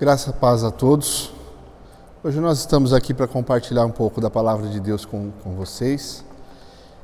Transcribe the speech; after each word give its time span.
Graça 0.00 0.30
e 0.30 0.32
paz 0.32 0.64
a 0.64 0.70
todos. 0.70 1.30
Hoje 2.24 2.40
nós 2.40 2.58
estamos 2.58 2.94
aqui 2.94 3.12
para 3.12 3.28
compartilhar 3.28 3.84
um 3.84 3.90
pouco 3.90 4.18
da 4.18 4.30
palavra 4.30 4.66
de 4.66 4.80
Deus 4.80 5.04
com, 5.04 5.30
com 5.44 5.54
vocês. 5.54 6.24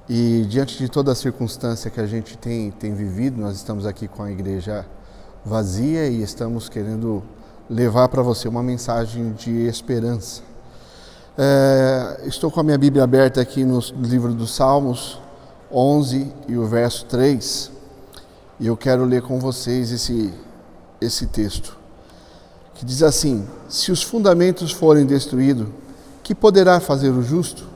E 0.08 0.46
diante 0.48 0.78
de 0.78 0.88
toda 0.88 1.12
a 1.12 1.14
circunstância 1.14 1.90
que 1.90 2.00
a 2.00 2.06
gente 2.06 2.38
tem, 2.38 2.70
tem 2.70 2.94
vivido, 2.94 3.38
nós 3.38 3.56
estamos 3.56 3.84
aqui 3.84 4.08
com 4.08 4.22
a 4.22 4.30
igreja 4.30 4.86
vazia 5.44 6.08
e 6.08 6.22
estamos 6.22 6.70
querendo 6.70 7.22
levar 7.68 8.08
para 8.08 8.22
você 8.22 8.48
uma 8.48 8.62
mensagem 8.62 9.34
de 9.34 9.66
esperança. 9.66 10.40
É, 11.36 12.22
estou 12.24 12.50
com 12.50 12.60
a 12.60 12.62
minha 12.62 12.78
Bíblia 12.78 13.04
aberta 13.04 13.42
aqui 13.42 13.62
no 13.62 13.78
livro 14.00 14.32
dos 14.32 14.54
Salmos 14.54 15.20
11 15.70 16.32
e 16.48 16.56
o 16.56 16.64
verso 16.64 17.04
3 17.04 17.70
e 18.58 18.66
eu 18.68 18.74
quero 18.74 19.04
ler 19.04 19.20
com 19.20 19.38
vocês 19.38 19.92
esse, 19.92 20.32
esse 20.98 21.26
texto 21.26 21.84
que 22.76 22.84
diz 22.84 23.02
assim: 23.02 23.46
Se 23.68 23.90
os 23.90 24.02
fundamentos 24.02 24.70
forem 24.70 25.06
destruídos, 25.06 25.68
que 26.22 26.34
poderá 26.34 26.78
fazer 26.78 27.10
o 27.10 27.22
justo? 27.22 27.66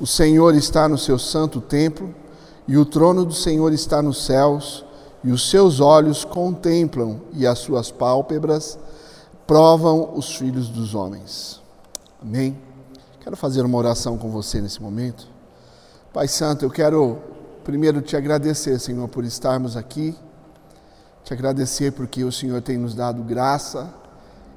O 0.00 0.06
Senhor 0.06 0.54
está 0.54 0.88
no 0.88 0.98
seu 0.98 1.18
santo 1.18 1.60
templo, 1.60 2.14
e 2.66 2.76
o 2.76 2.84
trono 2.84 3.24
do 3.24 3.34
Senhor 3.34 3.72
está 3.72 4.02
nos 4.02 4.24
céus, 4.24 4.84
e 5.24 5.30
os 5.30 5.48
seus 5.50 5.80
olhos 5.80 6.24
contemplam, 6.24 7.20
e 7.32 7.46
as 7.46 7.58
suas 7.58 7.90
pálpebras 7.90 8.78
provam 9.46 10.12
os 10.14 10.36
filhos 10.36 10.68
dos 10.68 10.94
homens. 10.94 11.60
Amém? 12.20 12.58
Quero 13.20 13.36
fazer 13.36 13.64
uma 13.64 13.78
oração 13.78 14.18
com 14.18 14.30
você 14.30 14.60
nesse 14.60 14.80
momento. 14.80 15.28
Pai 16.12 16.28
Santo, 16.28 16.64
eu 16.64 16.70
quero 16.70 17.18
primeiro 17.64 18.00
te 18.00 18.16
agradecer, 18.16 18.78
Senhor, 18.78 19.06
por 19.08 19.24
estarmos 19.24 19.76
aqui, 19.76 20.16
te 21.24 21.34
agradecer 21.34 21.92
porque 21.92 22.24
o 22.24 22.32
Senhor 22.32 22.62
tem 22.62 22.78
nos 22.78 22.94
dado 22.94 23.22
graça 23.22 23.92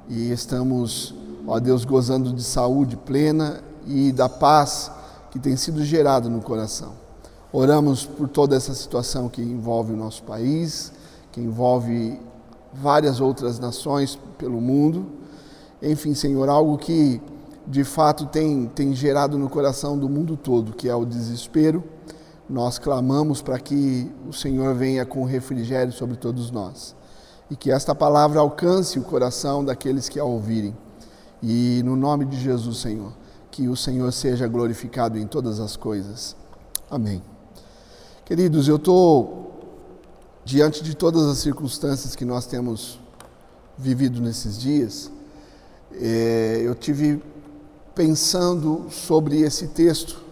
e 0.08 0.30
estamos, 0.32 1.14
ó 1.46 1.58
Deus, 1.58 1.84
gozando 1.84 2.32
de 2.32 2.42
saúde 2.42 2.96
plena 2.96 3.62
e 3.86 4.12
da 4.12 4.28
paz 4.28 4.90
que 5.30 5.38
tem 5.38 5.56
sido 5.56 5.84
gerada 5.84 6.28
no 6.28 6.40
coração. 6.40 6.92
Oramos 7.52 8.04
por 8.04 8.28
toda 8.28 8.56
essa 8.56 8.74
situação 8.74 9.28
que 9.28 9.42
envolve 9.42 9.92
o 9.92 9.96
nosso 9.96 10.22
país, 10.22 10.92
que 11.30 11.40
envolve 11.40 12.18
várias 12.72 13.20
outras 13.20 13.58
nações 13.58 14.18
pelo 14.38 14.60
mundo. 14.60 15.06
Enfim, 15.82 16.14
Senhor, 16.14 16.48
algo 16.48 16.78
que 16.78 17.20
de 17.66 17.84
fato 17.84 18.26
tem, 18.26 18.66
tem 18.74 18.94
gerado 18.94 19.38
no 19.38 19.48
coração 19.48 19.98
do 19.98 20.08
mundo 20.08 20.36
todo, 20.36 20.72
que 20.72 20.88
é 20.88 20.94
o 20.94 21.04
desespero. 21.04 21.84
Nós 22.48 22.78
clamamos 22.78 23.40
para 23.40 23.58
que 23.58 24.10
o 24.28 24.32
Senhor 24.32 24.74
venha 24.74 25.06
com 25.06 25.24
refrigério 25.24 25.92
sobre 25.92 26.16
todos 26.16 26.50
nós 26.50 26.94
e 27.52 27.56
que 27.56 27.70
esta 27.70 27.94
palavra 27.94 28.40
alcance 28.40 28.98
o 28.98 29.02
coração 29.02 29.62
daqueles 29.62 30.08
que 30.08 30.18
a 30.18 30.24
ouvirem. 30.24 30.74
E 31.42 31.82
no 31.84 31.94
nome 31.94 32.24
de 32.24 32.40
Jesus, 32.40 32.78
Senhor, 32.78 33.12
que 33.50 33.68
o 33.68 33.76
Senhor 33.76 34.10
seja 34.10 34.48
glorificado 34.48 35.18
em 35.18 35.26
todas 35.26 35.60
as 35.60 35.76
coisas. 35.76 36.34
Amém. 36.90 37.22
Queridos, 38.24 38.68
eu 38.68 38.76
estou 38.76 39.52
diante 40.42 40.82
de 40.82 40.96
todas 40.96 41.26
as 41.26 41.38
circunstâncias 41.38 42.16
que 42.16 42.24
nós 42.24 42.46
temos 42.46 42.98
vivido 43.76 44.18
nesses 44.18 44.58
dias, 44.58 45.10
é, 45.92 46.62
eu 46.64 46.74
tive 46.74 47.22
pensando 47.94 48.86
sobre 48.90 49.42
esse 49.42 49.68
texto, 49.68 50.22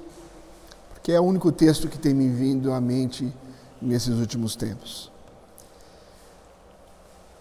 porque 0.95 1.13
é 1.13 1.21
o 1.21 1.25
único 1.25 1.53
texto 1.53 1.87
que 1.87 1.99
tem 1.99 2.15
me 2.15 2.31
vindo 2.31 2.73
à 2.73 2.81
mente 2.81 3.31
nesses 3.81 4.19
últimos 4.19 4.57
tempos. 4.57 5.11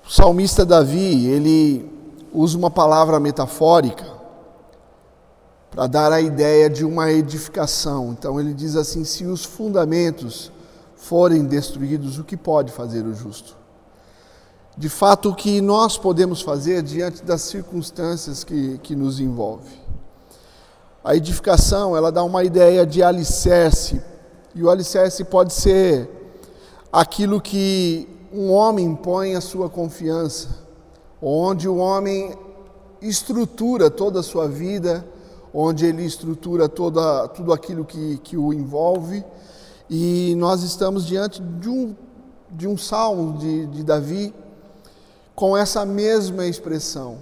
O 0.10 0.12
salmista 0.12 0.66
Davi, 0.66 1.28
ele 1.28 1.88
usa 2.34 2.58
uma 2.58 2.72
palavra 2.72 3.20
metafórica 3.20 4.08
para 5.70 5.86
dar 5.86 6.12
a 6.12 6.20
ideia 6.20 6.68
de 6.68 6.84
uma 6.84 7.12
edificação. 7.12 8.10
Então 8.18 8.40
ele 8.40 8.52
diz 8.52 8.76
assim: 8.76 9.04
se 9.04 9.24
os 9.28 9.46
fundamentos 9.46 10.52
forem 10.96 11.46
destruídos, 11.46 12.18
o 12.18 12.24
que 12.24 12.36
pode 12.36 12.72
fazer 12.72 13.06
o 13.06 13.14
justo? 13.14 13.56
De 14.76 14.90
fato, 14.90 15.30
o 15.30 15.36
que 15.36 15.62
nós 15.62 15.96
podemos 15.96 16.42
fazer 16.42 16.82
diante 16.82 17.24
das 17.24 17.42
circunstâncias 17.42 18.44
que, 18.44 18.80
que 18.80 18.96
nos 18.96 19.20
envolve? 19.20 19.70
A 21.04 21.16
edificação, 21.16 21.96
ela 21.96 22.12
dá 22.12 22.24
uma 22.24 22.44
ideia 22.44 22.84
de 22.84 23.04
alicerce, 23.04 24.02
e 24.56 24.64
o 24.64 24.72
alicerce 24.72 25.24
pode 25.24 25.54
ser 25.54 26.10
aquilo 26.92 27.40
que 27.40 28.19
um 28.32 28.52
homem 28.52 28.96
põe 28.96 29.36
a 29.36 29.42
sua 29.42 29.70
confiança, 29.70 30.50
onde 31.22 31.68
o 31.68 31.78
homem 31.78 32.38
estrutura 33.02 33.90
toda 33.90 34.20
a 34.20 34.24
sua 34.24 34.48
vida, 34.48 35.06
onde 35.54 35.86
ele 35.86 36.06
estrutura 36.06 36.70
toda, 36.70 37.28
tudo 37.30 37.52
aquilo 37.54 37.84
que, 37.84 38.18
que 38.20 38.38
o 38.38 38.54
envolve. 38.54 39.24
E 39.90 40.36
nós 40.38 40.62
estamos 40.62 41.06
diante 41.06 41.42
de 41.42 41.70
um, 41.70 41.96
de 42.52 42.68
um 42.68 42.78
salmo 42.78 43.38
de, 43.40 43.66
de 43.68 43.84
Davi 43.84 44.34
com 45.34 45.58
essa 45.58 45.86
mesma 45.86 46.46
expressão. 46.46 47.18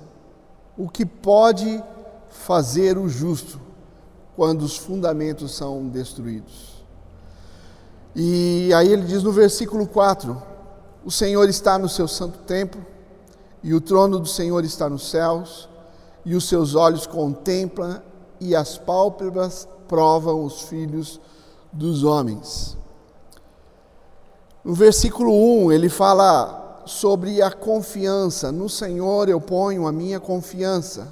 O 0.77 0.89
que 0.89 1.05
pode 1.05 1.81
fazer 2.29 2.97
o 2.97 3.07
justo 3.07 3.59
quando 4.35 4.63
os 4.63 4.75
fundamentos 4.75 5.55
são 5.55 5.87
destruídos? 5.87 6.83
E 8.13 8.73
aí 8.73 8.91
ele 8.91 9.03
diz 9.03 9.23
no 9.23 9.31
versículo 9.31 9.87
4: 9.87 10.56
o 11.07 11.11
Senhor 11.11 11.47
está 11.47 11.79
no 11.79 11.87
seu 11.87 12.05
santo 12.05 12.39
templo, 12.39 12.85
e 13.63 13.73
o 13.73 13.79
trono 13.79 14.19
do 14.19 14.27
Senhor 14.27 14.65
está 14.65 14.89
nos 14.89 15.09
céus, 15.09 15.69
e 16.25 16.35
os 16.35 16.49
seus 16.49 16.75
olhos 16.75 17.07
contemplam, 17.07 18.01
e 18.41 18.53
as 18.53 18.77
pálpebras 18.77 19.65
provam 19.87 20.43
os 20.43 20.63
filhos 20.63 21.17
dos 21.71 22.03
homens. 22.03 22.75
No 24.65 24.73
versículo 24.73 25.31
1, 25.31 25.71
ele 25.71 25.87
fala 25.87 26.83
sobre 26.85 27.41
a 27.41 27.51
confiança. 27.51 28.51
No 28.51 28.67
Senhor 28.67 29.29
eu 29.29 29.39
ponho 29.39 29.87
a 29.87 29.93
minha 29.93 30.19
confiança. 30.19 31.07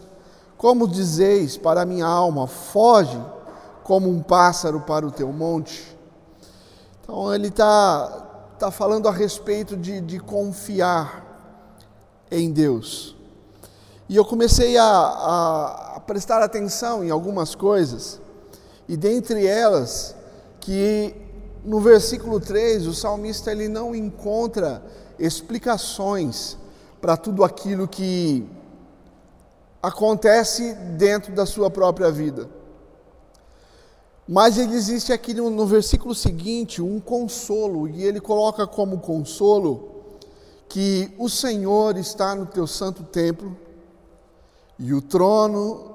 Como 0.57 0.89
dizeis 0.89 1.55
para 1.55 1.83
a 1.83 1.85
minha 1.85 2.05
alma, 2.05 2.47
foge 2.47 3.17
como 3.81 4.09
um 4.09 4.21
pássaro 4.21 4.81
para 4.81 5.07
o 5.07 5.11
teu 5.11 5.31
monte. 5.31 5.97
Então 7.01 7.33
ele 7.33 7.47
está 7.47 8.24
está 8.55 8.71
falando 8.71 9.07
a 9.07 9.11
respeito 9.11 9.75
de, 9.75 9.99
de 10.01 10.17
confiar 10.17 11.23
em 12.31 12.51
Deus. 12.51 13.15
E 14.07 14.15
eu 14.15 14.23
comecei 14.23 14.77
a, 14.77 14.83
a, 14.83 15.95
a, 15.95 15.99
prestar 15.99 16.41
atenção 16.41 17.03
em 17.03 17.09
algumas 17.09 17.53
coisas, 17.53 18.19
e 18.87 18.95
dentre 18.95 19.45
elas, 19.45 20.15
que 20.59 21.13
no 21.65 21.79
versículo 21.79 22.39
3, 22.39 22.87
o 22.87 22.93
salmista 22.93 23.51
ele 23.51 23.67
não 23.67 23.93
encontra 23.93 24.81
explicações 25.19 26.57
para 27.01 27.17
tudo 27.17 27.43
aquilo 27.43 27.87
que 27.87 28.47
acontece 29.81 30.73
dentro 30.97 31.33
da 31.33 31.45
sua 31.45 31.69
própria 31.69 32.09
vida. 32.09 32.47
Mas 34.27 34.57
ele 34.57 34.73
existe 34.73 35.13
aqui 35.13 35.33
no, 35.33 35.49
no 35.49 35.67
versículo 35.67 36.15
seguinte 36.15 36.81
um 36.81 36.99
consolo, 36.99 37.87
e 37.87 38.03
ele 38.03 38.19
coloca 38.19 38.65
como 38.65 38.99
consolo 38.99 39.91
que 40.67 41.13
o 41.17 41.29
Senhor 41.29 41.95
está 41.97 42.33
no 42.33 42.45
teu 42.45 42.65
santo 42.65 43.03
templo 43.03 43.55
e 44.79 44.93
o 44.93 45.01
trono 45.01 45.93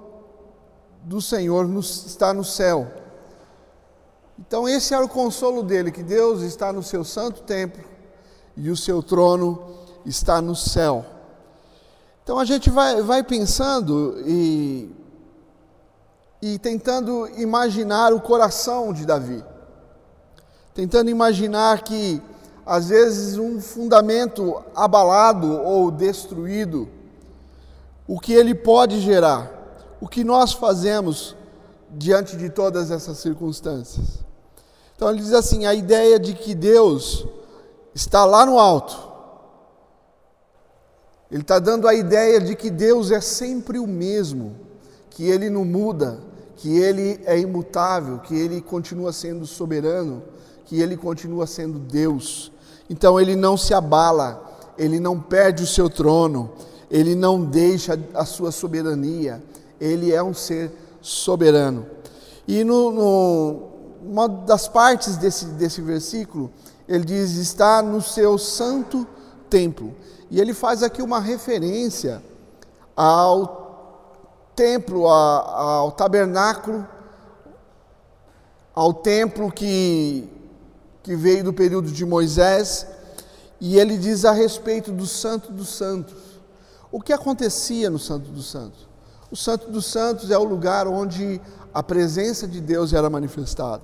do 1.02 1.20
Senhor 1.20 1.68
está 1.78 2.32
no 2.32 2.44
céu. 2.44 2.90
Então, 4.38 4.68
esse 4.68 4.94
era 4.94 5.04
o 5.04 5.08
consolo 5.08 5.62
dele, 5.62 5.90
que 5.90 6.02
Deus 6.02 6.42
está 6.42 6.72
no 6.72 6.82
seu 6.82 7.04
santo 7.04 7.42
templo 7.42 7.84
e 8.56 8.70
o 8.70 8.76
seu 8.76 9.02
trono 9.02 9.76
está 10.06 10.40
no 10.40 10.56
céu. 10.56 11.04
Então, 12.22 12.38
a 12.38 12.44
gente 12.44 12.70
vai, 12.70 13.02
vai 13.02 13.22
pensando 13.22 14.22
e 14.24 14.90
e 16.42 16.58
tentando 16.58 17.28
imaginar 17.36 18.12
o 18.12 18.20
coração 18.20 18.92
de 18.92 19.04
Davi. 19.04 19.44
Tentando 20.74 21.10
imaginar 21.10 21.82
que, 21.82 22.22
às 22.64 22.88
vezes, 22.88 23.36
um 23.36 23.60
fundamento 23.60 24.62
abalado 24.74 25.60
ou 25.62 25.90
destruído, 25.90 26.88
o 28.06 28.18
que 28.18 28.32
ele 28.32 28.54
pode 28.54 29.00
gerar, 29.00 29.50
o 30.00 30.08
que 30.08 30.24
nós 30.24 30.52
fazemos 30.52 31.36
diante 31.90 32.36
de 32.36 32.48
todas 32.48 32.90
essas 32.90 33.18
circunstâncias. 33.18 34.24
Então 34.96 35.10
ele 35.10 35.20
diz 35.20 35.32
assim: 35.32 35.66
a 35.66 35.74
ideia 35.74 36.18
de 36.18 36.34
que 36.34 36.54
Deus 36.54 37.26
está 37.94 38.24
lá 38.24 38.46
no 38.46 38.58
alto, 38.58 39.10
ele 41.30 41.42
está 41.42 41.58
dando 41.58 41.86
a 41.86 41.94
ideia 41.94 42.40
de 42.40 42.56
que 42.56 42.70
Deus 42.70 43.10
é 43.10 43.20
sempre 43.20 43.78
o 43.78 43.86
mesmo, 43.86 44.56
que 45.10 45.28
ele 45.28 45.48
não 45.48 45.64
muda, 45.64 46.20
que 46.60 46.78
ele 46.78 47.18
é 47.24 47.38
imutável, 47.38 48.18
que 48.18 48.34
ele 48.34 48.60
continua 48.60 49.14
sendo 49.14 49.46
soberano, 49.46 50.22
que 50.66 50.78
ele 50.78 50.94
continua 50.94 51.46
sendo 51.46 51.78
Deus. 51.78 52.52
Então 52.88 53.18
ele 53.18 53.34
não 53.34 53.56
se 53.56 53.72
abala, 53.72 54.58
ele 54.76 55.00
não 55.00 55.18
perde 55.18 55.62
o 55.62 55.66
seu 55.66 55.88
trono, 55.88 56.50
ele 56.90 57.14
não 57.14 57.42
deixa 57.42 57.98
a 58.12 58.26
sua 58.26 58.52
soberania, 58.52 59.42
ele 59.80 60.12
é 60.12 60.22
um 60.22 60.34
ser 60.34 60.70
soberano. 61.00 61.86
E 62.46 62.62
no, 62.62 62.92
no, 62.92 63.62
uma 64.02 64.28
das 64.28 64.68
partes 64.68 65.16
desse, 65.16 65.46
desse 65.46 65.80
versículo, 65.80 66.50
ele 66.86 67.04
diz: 67.04 67.36
está 67.36 67.80
no 67.80 68.02
seu 68.02 68.36
santo 68.36 69.06
templo. 69.48 69.94
E 70.30 70.38
ele 70.38 70.52
faz 70.52 70.82
aqui 70.82 71.00
uma 71.00 71.20
referência 71.20 72.22
ao 72.94 73.59
templo, 74.54 75.06
ao 75.08 75.92
tabernáculo, 75.92 76.86
ao 78.74 78.94
templo 78.94 79.50
que, 79.50 80.28
que 81.02 81.16
veio 81.16 81.44
do 81.44 81.52
período 81.52 81.90
de 81.90 82.04
Moisés, 82.04 82.86
e 83.60 83.78
ele 83.78 83.98
diz 83.98 84.24
a 84.24 84.32
respeito 84.32 84.90
do 84.90 85.06
Santo 85.06 85.52
dos 85.52 85.68
Santos. 85.68 86.40
O 86.90 87.00
que 87.00 87.12
acontecia 87.12 87.90
no 87.90 87.98
Santo 87.98 88.30
dos 88.30 88.50
Santos? 88.50 88.88
O 89.30 89.36
Santo 89.36 89.70
dos 89.70 89.86
Santos 89.86 90.30
é 90.30 90.38
o 90.38 90.44
lugar 90.44 90.88
onde 90.88 91.40
a 91.72 91.82
presença 91.82 92.48
de 92.48 92.60
Deus 92.60 92.92
era 92.92 93.08
manifestada. 93.08 93.82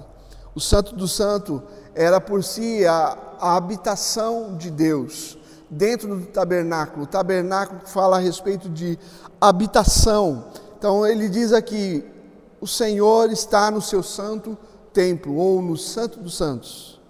O 0.55 0.61
Santo 0.61 0.97
do 0.97 1.07
Santo 1.07 1.63
era 1.95 2.21
por 2.21 2.43
si 2.43 2.85
a, 2.87 3.17
a 3.39 3.57
habitação 3.57 4.57
de 4.57 4.71
Deus 4.71 5.39
dentro 5.71 6.17
do 6.17 6.27
tabernáculo. 6.27 7.05
O 7.05 7.07
tabernáculo 7.07 7.81
fala 7.85 8.17
a 8.17 8.21
respeito 8.21 8.69
de 8.69 8.99
habitação. 9.41 10.47
Então 10.79 11.07
ele 11.07 11.29
diz 11.29 11.53
aqui: 11.53 12.05
o 12.61 12.67
Senhor 12.67 13.31
está 13.31 13.71
no 13.71 13.81
seu 13.81 14.03
santo 14.03 14.57
templo 14.93 15.37
ou 15.37 15.61
no 15.61 15.77
Santo 15.77 16.21
dos 16.21 16.37
Santos. 16.37 17.01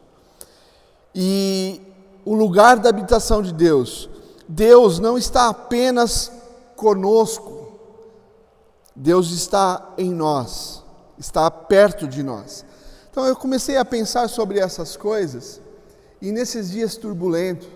E 1.15 1.81
o 2.25 2.35
lugar 2.35 2.79
da 2.79 2.89
habitação 2.89 3.41
de 3.41 3.53
Deus, 3.53 4.11
Deus 4.49 4.99
não 4.99 5.17
está 5.17 5.49
apenas 5.49 6.31
conosco, 6.75 7.79
Deus 8.95 9.31
está 9.31 9.95
em 9.97 10.11
nós, 10.11 10.83
está 11.19 11.51
perto 11.51 12.07
de 12.07 12.23
nós. 12.23 12.65
Então 13.11 13.25
eu 13.25 13.37
comecei 13.37 13.77
a 13.77 13.85
pensar 13.85 14.29
sobre 14.29 14.59
essas 14.59 14.97
coisas 14.97 15.61
e 16.21 16.33
nesses 16.33 16.71
dias 16.71 16.97
turbulentos, 16.97 17.69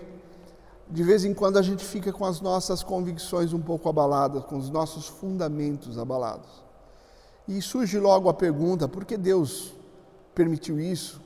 de 0.91 1.03
vez 1.03 1.23
em 1.23 1.33
quando 1.33 1.57
a 1.57 1.61
gente 1.61 1.85
fica 1.85 2.11
com 2.11 2.25
as 2.25 2.41
nossas 2.41 2.83
convicções 2.83 3.53
um 3.53 3.61
pouco 3.61 3.87
abaladas, 3.87 4.43
com 4.43 4.57
os 4.57 4.69
nossos 4.69 5.07
fundamentos 5.07 5.97
abalados. 5.97 6.49
E 7.47 7.61
surge 7.61 7.97
logo 7.97 8.27
a 8.27 8.33
pergunta: 8.33 8.89
por 8.89 9.05
que 9.05 9.15
Deus 9.15 9.73
permitiu 10.35 10.79
isso? 10.79 11.21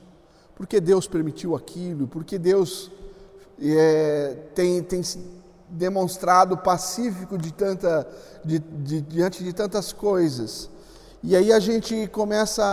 Por 0.54 0.68
que 0.68 0.80
Deus 0.80 1.08
permitiu 1.08 1.56
aquilo? 1.56 2.06
Por 2.06 2.24
que 2.24 2.38
Deus 2.38 2.92
é, 3.60 4.36
tem, 4.54 4.82
tem 4.82 5.02
demonstrado 5.68 6.56
pacífico 6.56 7.36
de 7.36 7.52
tanta, 7.52 8.08
de, 8.44 8.60
de, 8.60 9.00
diante 9.00 9.42
de 9.42 9.52
tantas 9.52 9.92
coisas? 9.92 10.70
E 11.24 11.34
aí 11.34 11.52
a 11.52 11.58
gente 11.58 12.06
começa 12.08 12.64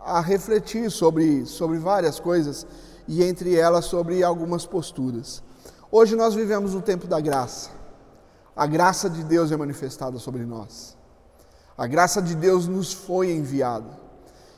a, 0.00 0.18
a 0.18 0.20
refletir 0.20 0.90
sobre, 0.90 1.46
sobre 1.46 1.78
várias 1.78 2.18
coisas 2.18 2.66
e 3.06 3.22
entre 3.22 3.54
elas 3.54 3.84
sobre 3.84 4.24
algumas 4.24 4.66
posturas. 4.66 5.40
Hoje 5.96 6.16
nós 6.16 6.34
vivemos 6.34 6.74
um 6.74 6.80
tempo 6.80 7.06
da 7.06 7.20
graça. 7.20 7.70
A 8.56 8.66
graça 8.66 9.08
de 9.08 9.22
Deus 9.22 9.52
é 9.52 9.56
manifestada 9.56 10.18
sobre 10.18 10.44
nós. 10.44 10.96
A 11.78 11.86
graça 11.86 12.20
de 12.20 12.34
Deus 12.34 12.66
nos 12.66 12.92
foi 12.92 13.30
enviada. 13.30 13.90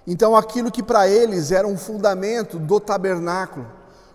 Então, 0.07 0.35
aquilo 0.35 0.71
que 0.71 0.83
para 0.83 1.07
eles 1.07 1.53
era 1.53 1.69
um 1.69 1.77
fundamento 1.77 2.59
do 2.59 2.81
tabernáculo, 2.81 3.67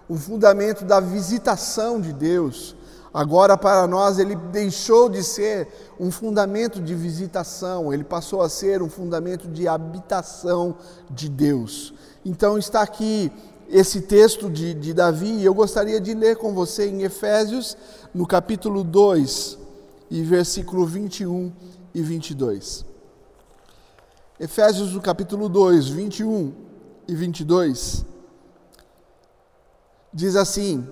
um 0.09 0.17
fundamento 0.17 0.83
da 0.83 0.99
visitação 0.99 2.01
de 2.01 2.11
Deus, 2.11 2.75
agora 3.13 3.55
para 3.55 3.85
nós 3.85 4.17
ele 4.17 4.35
deixou 4.35 5.07
de 5.07 5.23
ser 5.23 5.67
um 5.99 6.09
fundamento 6.09 6.81
de 6.81 6.95
visitação, 6.95 7.93
ele 7.93 8.03
passou 8.03 8.41
a 8.41 8.49
ser 8.49 8.81
um 8.81 8.89
fundamento 8.89 9.47
de 9.47 9.67
habitação 9.67 10.75
de 11.07 11.29
Deus. 11.29 11.93
Então, 12.25 12.57
está 12.57 12.81
aqui 12.81 13.31
esse 13.71 14.01
texto 14.01 14.49
de, 14.49 14.73
de 14.73 14.93
Davi, 14.93 15.31
e 15.31 15.45
eu 15.45 15.53
gostaria 15.53 15.99
de 15.99 16.13
ler 16.13 16.35
com 16.35 16.53
você 16.53 16.89
em 16.89 17.03
Efésios, 17.03 17.77
no 18.13 18.27
capítulo 18.27 18.83
2, 18.83 19.57
e 20.09 20.21
versículo 20.21 20.85
21 20.85 21.51
e 21.93 22.01
22. 22.01 22.85
Efésios, 24.37 24.93
no 24.93 25.01
capítulo 25.01 25.47
2, 25.47 25.87
21 25.87 26.53
e 27.07 27.15
22, 27.15 28.05
diz 30.13 30.35
assim: 30.35 30.85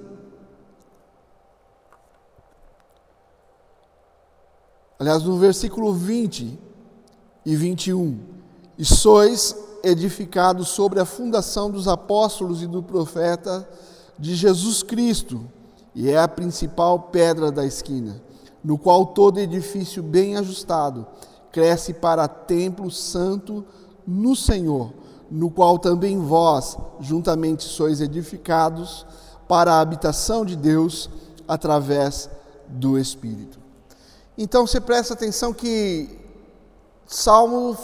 Aliás, 4.98 5.24
no 5.24 5.38
versículo 5.38 5.94
20 5.94 6.58
e 7.46 7.56
21, 7.56 8.20
e 8.78 8.86
sois 8.86 9.69
edificado 9.84 10.66
sobre 10.66 11.00
a 11.00 11.06
fundação 11.06 11.70
dos 11.70 11.88
apóstolos 11.88 12.62
e 12.62 12.68
do 12.68 12.84
profeta 12.84 13.68
de 14.18 14.36
Jesus 14.36 14.84
Cristo, 14.84 15.42
e 15.96 16.10
é 16.10 16.20
a 16.20 16.28
principal 16.28 17.00
pedra 17.00 17.52
da 17.52 17.66
esquina, 17.66 18.22
no 18.64 18.78
qual 18.78 19.08
todo 19.08 19.40
edifício 19.40 20.04
bem 20.04 20.36
ajustado 20.36 21.08
cresce 21.52 21.94
para 21.94 22.28
templo 22.28 22.92
santo 22.92 23.66
no 24.06 24.36
Senhor, 24.36 24.94
no 25.32 25.50
qual 25.50 25.80
também 25.80 26.20
vós 26.20 26.78
juntamente 27.00 27.64
sois 27.64 28.02
edificados 28.02 29.06
para 29.48 29.74
a 29.74 29.80
habitação 29.80 30.46
de 30.46 30.56
Deus 30.56 31.10
através 31.48 32.30
do 32.68 32.98
Espírito. 32.98 33.60
Então 34.38 34.66
você 34.66 34.80
presta 34.80 35.14
atenção 35.14 35.54
que 35.54 36.18
Salmo 37.06 37.76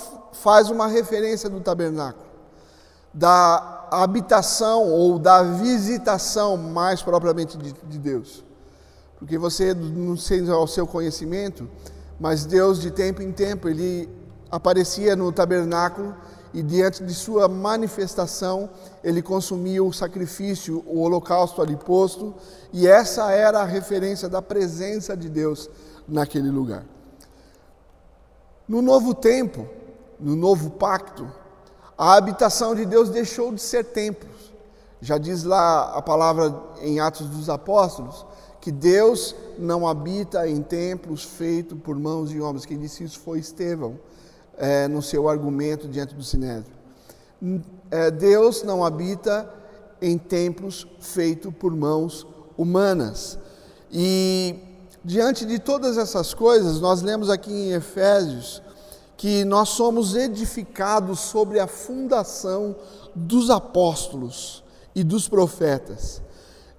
faz 0.42 0.70
uma 0.70 0.88
referência 0.88 1.50
do 1.50 1.60
tabernáculo, 1.60 2.26
da 3.14 3.88
habitação 3.92 4.90
ou 4.92 5.18
da 5.18 5.44
visitação 5.44 6.58
mais 6.58 7.02
propriamente 7.02 7.58
de, 7.58 7.74
de 7.74 7.98
Deus. 7.98 8.44
Porque 9.18 9.38
você, 9.38 9.74
não 9.74 10.18
sei 10.18 10.48
ao 10.50 10.68
seu 10.68 10.86
conhecimento, 10.86 11.70
mas 12.20 12.46
Deus 12.46 12.80
de 12.80 12.92
tempo 12.92 13.22
em 13.22 13.32
tempo, 13.32 13.70
ele 13.70 14.10
aparecia 14.52 15.16
no 15.16 15.32
tabernáculo 15.32 16.16
e 16.54 16.64
diante 16.64 17.04
de 17.04 17.14
sua 17.14 17.50
manifestação, 17.50 18.70
ele 19.04 19.22
consumia 19.22 19.84
o 19.84 19.92
sacrifício, 19.92 20.84
o 20.88 21.02
holocausto 21.02 21.62
ali 21.62 21.76
posto, 21.76 22.34
e 22.72 22.88
essa 22.88 23.30
era 23.32 23.60
a 23.60 23.66
referência 23.66 24.30
da 24.30 24.42
presença 24.42 25.18
de 25.18 25.28
Deus 25.28 25.70
naquele 26.08 26.50
lugar. 26.50 26.86
No 28.68 28.82
novo 28.82 29.14
tempo, 29.14 29.68
no 30.20 30.36
novo 30.36 30.72
pacto, 30.72 31.32
a 31.98 32.16
habitação 32.16 32.76
de 32.76 32.86
Deus 32.86 33.10
deixou 33.10 33.54
de 33.54 33.62
ser 33.62 33.86
templos. 33.86 34.54
Já 35.02 35.18
diz 35.18 35.44
lá 35.44 35.94
a 35.96 36.02
palavra 36.02 36.54
em 36.82 37.00
Atos 37.00 37.28
dos 37.28 37.50
Apóstolos 37.50 38.26
que 38.60 38.72
Deus 38.72 39.36
não 39.60 39.88
habita 39.88 40.48
em 40.50 40.62
templos 40.62 41.24
feitos 41.24 41.78
por 41.80 41.96
mãos 41.96 42.32
de 42.32 42.42
homens. 42.42 42.66
Quem 42.66 42.80
disse 42.80 43.04
isso 43.04 43.20
foi 43.20 43.38
Estevão, 43.38 44.00
é, 44.58 44.88
no 44.88 45.02
seu 45.04 45.30
argumento 45.30 45.88
diante 45.88 46.16
do 46.16 46.24
Sinédrio. 46.24 46.74
É, 47.92 48.10
Deus 48.10 48.64
não 48.64 48.84
habita 48.84 49.48
em 50.02 50.18
templos 50.18 50.88
feitos 51.00 51.54
por 51.54 51.76
mãos 51.76 52.26
humanas. 52.58 53.38
E 53.92 54.56
diante 55.04 55.46
de 55.46 55.60
todas 55.60 55.98
essas 55.98 56.34
coisas, 56.34 56.82
nós 56.82 57.04
lemos 57.04 57.30
aqui 57.30 57.52
em 57.52 57.74
Efésios 57.74 58.64
que 59.18 59.46
nós 59.46 59.70
somos 59.70 60.16
edificados 60.16 61.20
sobre 61.20 61.60
a 61.60 61.68
fundação 61.68 62.76
dos 63.14 63.50
apóstolos 63.50 64.64
e 64.94 65.04
dos 65.04 65.28
profetas, 65.28 66.22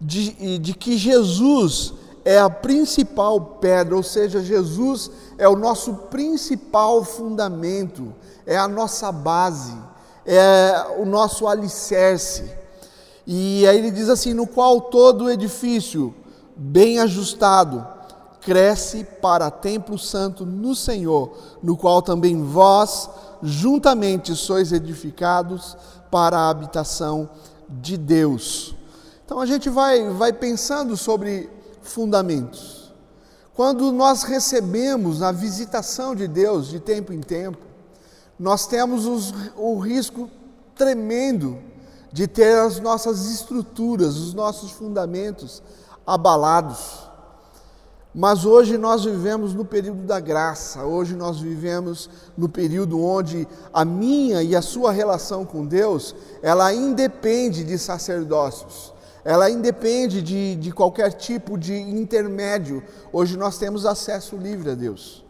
de, 0.01 0.59
de 0.59 0.75
que 0.75 0.97
Jesus 0.99 1.95
é 2.25 2.39
a 2.39 2.51
principal 2.51 3.41
pedra, 3.41 3.97
ou 3.97 4.03
seja, 4.03 4.43
Jesus 4.43 5.11
é 5.39 5.49
o 5.49 5.57
nosso 5.57 5.95
principal 5.95 7.05
fundamento, 7.05 8.13
é 8.45 8.57
a 8.57 8.67
nossa 8.67 9.13
base, 9.13 9.77
é 10.25 10.87
o 10.99 11.05
nosso 11.05 11.47
alicerce. 11.47 12.51
E 13.27 13.67
aí 13.67 13.79
ele 13.79 13.91
diz 13.91 14.09
assim: 14.09 14.35
no 14.35 14.47
qual 14.47 14.81
todo 14.81 15.25
o 15.25 15.31
edifício, 15.31 16.15
bem 16.57 16.99
ajustado, 16.99 17.87
cresce 18.47 19.03
para 19.21 19.51
templo 19.51 19.99
santo 19.99 20.47
no 20.47 20.73
Senhor, 20.73 21.37
no 21.61 21.77
qual 21.77 22.01
também 22.01 22.45
vós 22.45 23.11
juntamente 23.43 24.37
sois 24.37 24.71
edificados 24.71 25.77
para 26.13 26.39
a 26.39 26.49
habitação 26.49 27.29
de 27.69 27.97
Deus. 27.97 28.73
Então 29.25 29.41
a 29.41 29.47
gente 29.47 29.69
vai, 29.69 30.09
vai 30.11 30.33
pensando 30.33 30.97
sobre 30.97 31.51
fundamentos. 31.83 32.93
Quando 33.53 33.91
nós 33.91 34.23
recebemos 34.23 35.23
a 35.23 35.33
visitação 35.33 36.15
de 36.15 36.29
Deus 36.29 36.69
de 36.69 36.79
tempo 36.79 37.13
em 37.13 37.21
tempo, 37.21 37.59
nós 38.39 38.65
temos 38.65 39.07
os, 39.07 39.35
o 39.57 39.77
risco 39.81 40.31
tremendo 40.77 41.59
de 42.13 42.29
ter 42.29 42.57
as 42.61 42.79
nossas 42.79 43.27
estruturas, 43.27 44.17
os 44.17 44.33
nossos 44.33 44.71
fundamentos 44.71 45.61
abalados 46.07 47.07
Mas 48.19 48.47
hoje 48.47 48.79
nós 48.79 49.05
vivemos 49.05 49.53
no 49.53 49.63
período 49.63 50.05
da 50.05 50.19
graça, 50.19 50.83
hoje 50.87 51.15
nós 51.15 51.39
vivemos 51.39 52.09
no 52.35 52.49
período 52.49 52.99
onde 52.99 53.47
a 53.71 53.85
minha 53.85 54.43
e 54.43 54.57
a 54.57 54.63
sua 54.63 54.91
relação 54.91 55.45
com 55.45 55.67
Deus, 55.67 56.15
ela 56.41 56.73
independe 56.73 57.63
de 57.63 57.77
sacerdócios, 57.77 58.91
ela 59.23 59.51
independe 59.51 60.23
de, 60.23 60.57
de 60.57 60.73
qualquer 60.73 61.13
tipo 61.13 61.59
de 61.59 61.75
intermédio. 61.75 62.83
Hoje 63.13 63.37
nós 63.37 63.59
temos 63.59 63.85
acesso 63.85 64.35
livre 64.39 64.71
a 64.71 64.75
Deus. 64.75 65.23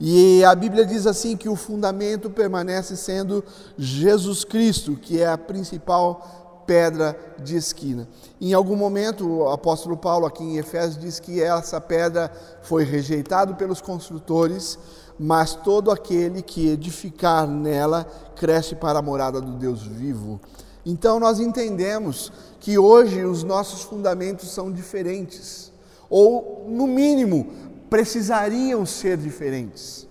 E 0.00 0.44
a 0.44 0.52
Bíblia 0.52 0.84
diz 0.84 1.06
assim 1.06 1.36
que 1.36 1.48
o 1.48 1.54
fundamento 1.54 2.28
permanece 2.28 2.96
sendo 2.96 3.44
Jesus 3.78 4.42
Cristo, 4.42 4.96
que 4.96 5.22
é 5.22 5.28
a 5.28 5.38
principal 5.38 6.45
pedra 6.66 7.16
de 7.38 7.56
esquina. 7.56 8.08
Em 8.40 8.52
algum 8.52 8.76
momento, 8.76 9.26
o 9.28 9.48
apóstolo 9.48 9.96
Paulo, 9.96 10.26
aqui 10.26 10.42
em 10.42 10.58
Efésios, 10.58 10.98
diz 10.98 11.20
que 11.20 11.40
essa 11.40 11.80
pedra 11.80 12.30
foi 12.62 12.84
rejeitada 12.84 13.54
pelos 13.54 13.80
construtores, 13.80 14.78
mas 15.18 15.54
todo 15.54 15.90
aquele 15.90 16.42
que 16.42 16.68
edificar 16.68 17.46
nela 17.46 18.04
cresce 18.34 18.74
para 18.74 18.98
a 18.98 19.02
morada 19.02 19.40
do 19.40 19.52
Deus 19.52 19.82
vivo. 19.82 20.40
Então, 20.84 21.18
nós 21.18 21.40
entendemos 21.40 22.32
que 22.60 22.78
hoje 22.78 23.24
os 23.24 23.42
nossos 23.42 23.82
fundamentos 23.82 24.50
são 24.50 24.70
diferentes, 24.70 25.72
ou, 26.08 26.66
no 26.68 26.86
mínimo, 26.86 27.52
precisariam 27.88 28.84
ser 28.84 29.16
diferentes. 29.16 30.06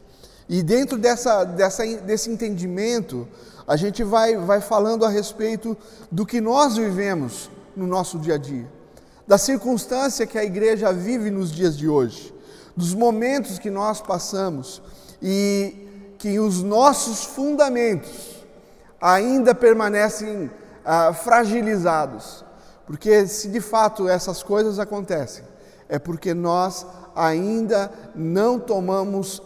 E 0.48 0.62
dentro 0.62 0.98
dessa, 0.98 1.44
dessa, 1.44 1.86
desse 1.98 2.30
entendimento, 2.30 3.28
a 3.68 3.76
gente 3.76 4.04
vai, 4.04 4.36
vai 4.38 4.62
falando 4.62 5.06
a 5.06 5.10
respeito 5.10 5.76
do 6.12 6.26
que 6.26 6.40
nós 6.40 6.78
vivemos 6.78 7.50
no 7.76 7.88
nosso 7.88 8.20
dia 8.20 8.36
a 8.36 8.38
dia, 8.38 8.68
da 9.28 9.38
circunstância 9.38 10.28
que 10.28 10.38
a 10.38 10.44
igreja 10.44 10.94
vive 10.94 11.32
nos 11.32 11.52
dias 11.52 11.78
de 11.78 11.88
hoje, 11.90 12.34
dos 12.76 12.94
momentos 12.94 13.58
que 13.58 13.70
nós 13.70 14.02
passamos 14.02 14.82
e 15.22 16.14
que 16.18 16.40
os 16.40 16.62
nossos 16.62 17.24
fundamentos 17.24 18.44
ainda 19.02 19.54
permanecem 19.56 20.50
ah, 20.84 21.14
fragilizados. 21.14 22.46
Porque 22.86 23.28
se 23.28 23.48
de 23.50 23.60
fato 23.60 24.08
essas 24.08 24.44
coisas 24.44 24.78
acontecem, 24.78 25.44
é 25.90 25.98
porque 25.98 26.34
nós 26.34 26.86
ainda 27.16 27.92
não 28.14 28.60
tomamos 28.60 29.42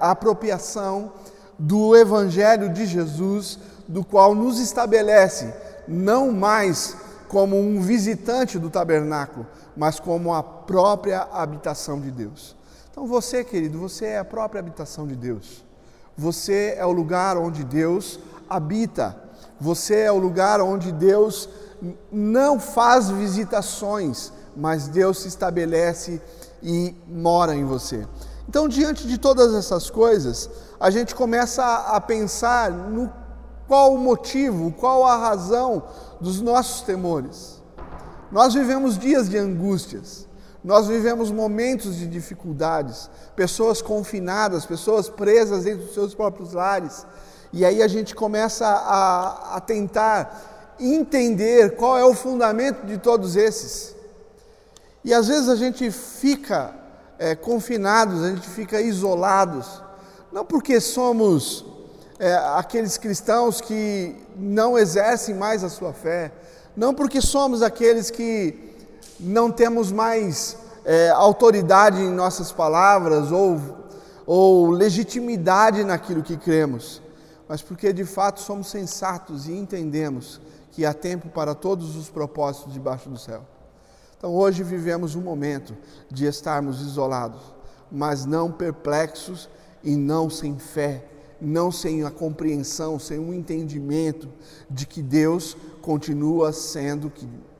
apropriação 0.00 1.12
do 1.60 1.94
Evangelho 1.94 2.72
de 2.72 2.86
Jesus, 2.86 3.58
do 3.86 4.02
qual 4.02 4.34
nos 4.34 4.58
estabelece 4.58 5.52
não 5.86 6.32
mais 6.32 6.96
como 7.28 7.58
um 7.58 7.82
visitante 7.82 8.58
do 8.58 8.70
tabernáculo, 8.70 9.46
mas 9.76 10.00
como 10.00 10.32
a 10.32 10.42
própria 10.42 11.28
habitação 11.30 12.00
de 12.00 12.10
Deus. 12.10 12.56
Então 12.90 13.06
você, 13.06 13.44
querido, 13.44 13.78
você 13.78 14.06
é 14.06 14.18
a 14.18 14.24
própria 14.24 14.58
habitação 14.58 15.06
de 15.06 15.14
Deus. 15.14 15.64
Você 16.16 16.74
é 16.78 16.84
o 16.84 16.92
lugar 16.92 17.36
onde 17.36 17.62
Deus 17.62 18.18
habita. 18.48 19.16
Você 19.60 20.00
é 20.00 20.12
o 20.12 20.18
lugar 20.18 20.60
onde 20.62 20.90
Deus 20.90 21.48
não 22.10 22.58
faz 22.58 23.10
visitações, 23.10 24.32
mas 24.56 24.88
Deus 24.88 25.20
se 25.20 25.28
estabelece 25.28 26.20
e 26.62 26.94
mora 27.06 27.54
em 27.54 27.64
você. 27.64 28.06
Então, 28.48 28.66
diante 28.66 29.06
de 29.06 29.16
todas 29.16 29.54
essas 29.54 29.88
coisas, 29.88 30.50
a 30.80 30.88
gente 30.88 31.14
começa 31.14 31.62
a 31.62 32.00
pensar 32.00 32.70
no 32.70 33.12
qual 33.68 33.94
o 33.94 33.98
motivo, 33.98 34.72
qual 34.72 35.06
a 35.06 35.16
razão 35.16 35.82
dos 36.20 36.40
nossos 36.40 36.80
temores. 36.80 37.60
Nós 38.32 38.54
vivemos 38.54 38.98
dias 38.98 39.28
de 39.28 39.36
angústias, 39.36 40.26
nós 40.64 40.86
vivemos 40.86 41.30
momentos 41.30 41.96
de 41.96 42.06
dificuldades, 42.06 43.10
pessoas 43.36 43.82
confinadas, 43.82 44.64
pessoas 44.64 45.08
presas 45.08 45.64
dentro 45.64 45.84
dos 45.84 45.94
seus 45.94 46.14
próprios 46.14 46.54
lares, 46.54 47.06
e 47.52 47.64
aí 47.64 47.82
a 47.82 47.88
gente 47.88 48.14
começa 48.14 48.66
a, 48.66 49.56
a 49.56 49.60
tentar 49.60 50.76
entender 50.80 51.76
qual 51.76 51.98
é 51.98 52.04
o 52.04 52.14
fundamento 52.14 52.86
de 52.86 52.96
todos 52.96 53.36
esses. 53.36 53.94
E 55.04 55.12
às 55.12 55.28
vezes 55.28 55.48
a 55.48 55.56
gente 55.56 55.90
fica 55.90 56.74
é, 57.18 57.34
confinados, 57.34 58.22
a 58.22 58.30
gente 58.30 58.48
fica 58.48 58.80
isolados, 58.80 59.82
não 60.32 60.44
porque 60.44 60.80
somos 60.80 61.64
é, 62.18 62.34
aqueles 62.54 62.96
cristãos 62.96 63.60
que 63.60 64.14
não 64.36 64.78
exercem 64.78 65.34
mais 65.34 65.64
a 65.64 65.68
sua 65.68 65.92
fé, 65.92 66.32
não 66.76 66.94
porque 66.94 67.20
somos 67.20 67.62
aqueles 67.62 68.10
que 68.10 68.76
não 69.18 69.50
temos 69.50 69.90
mais 69.90 70.56
é, 70.84 71.10
autoridade 71.10 72.00
em 72.00 72.10
nossas 72.10 72.52
palavras 72.52 73.32
ou, 73.32 73.60
ou 74.24 74.70
legitimidade 74.70 75.82
naquilo 75.82 76.22
que 76.22 76.36
cremos, 76.36 77.02
mas 77.48 77.60
porque 77.60 77.92
de 77.92 78.04
fato 78.04 78.40
somos 78.40 78.68
sensatos 78.68 79.48
e 79.48 79.52
entendemos 79.52 80.40
que 80.70 80.86
há 80.86 80.94
tempo 80.94 81.28
para 81.28 81.54
todos 81.54 81.96
os 81.96 82.08
propósitos 82.08 82.72
debaixo 82.72 83.08
do 83.08 83.18
céu. 83.18 83.42
Então 84.16 84.34
hoje 84.34 84.62
vivemos 84.62 85.16
um 85.16 85.20
momento 85.20 85.76
de 86.10 86.26
estarmos 86.26 86.80
isolados, 86.82 87.40
mas 87.90 88.24
não 88.24 88.52
perplexos 88.52 89.48
e 89.82 89.96
não 89.96 90.28
sem 90.28 90.58
fé, 90.58 91.04
não 91.40 91.72
sem 91.72 92.04
a 92.04 92.10
compreensão, 92.10 92.98
sem 92.98 93.18
o 93.18 93.28
um 93.28 93.34
entendimento 93.34 94.28
de 94.70 94.86
que 94.86 95.02
Deus 95.02 95.56
continua 95.80 96.52
sendo 96.52 97.10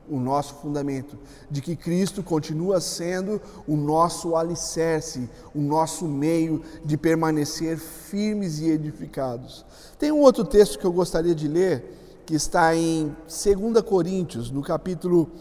o 0.09 0.19
nosso 0.19 0.55
fundamento, 0.55 1.17
de 1.49 1.61
que 1.61 1.75
Cristo 1.75 2.21
continua 2.21 2.81
sendo 2.81 3.41
o 3.65 3.77
nosso 3.77 4.35
alicerce, 4.35 5.29
o 5.55 5.61
nosso 5.61 6.05
meio 6.05 6.61
de 6.83 6.97
permanecer 6.97 7.77
firmes 7.77 8.59
e 8.59 8.69
edificados. 8.69 9.65
Tem 9.97 10.11
um 10.11 10.19
outro 10.19 10.43
texto 10.43 10.77
que 10.77 10.85
eu 10.85 10.91
gostaria 10.91 11.33
de 11.33 11.47
ler, 11.47 11.97
que 12.25 12.35
está 12.35 12.75
em 12.75 13.15
2 13.25 13.81
Coríntios, 13.83 14.51
no 14.51 14.61
capítulo 14.61 15.31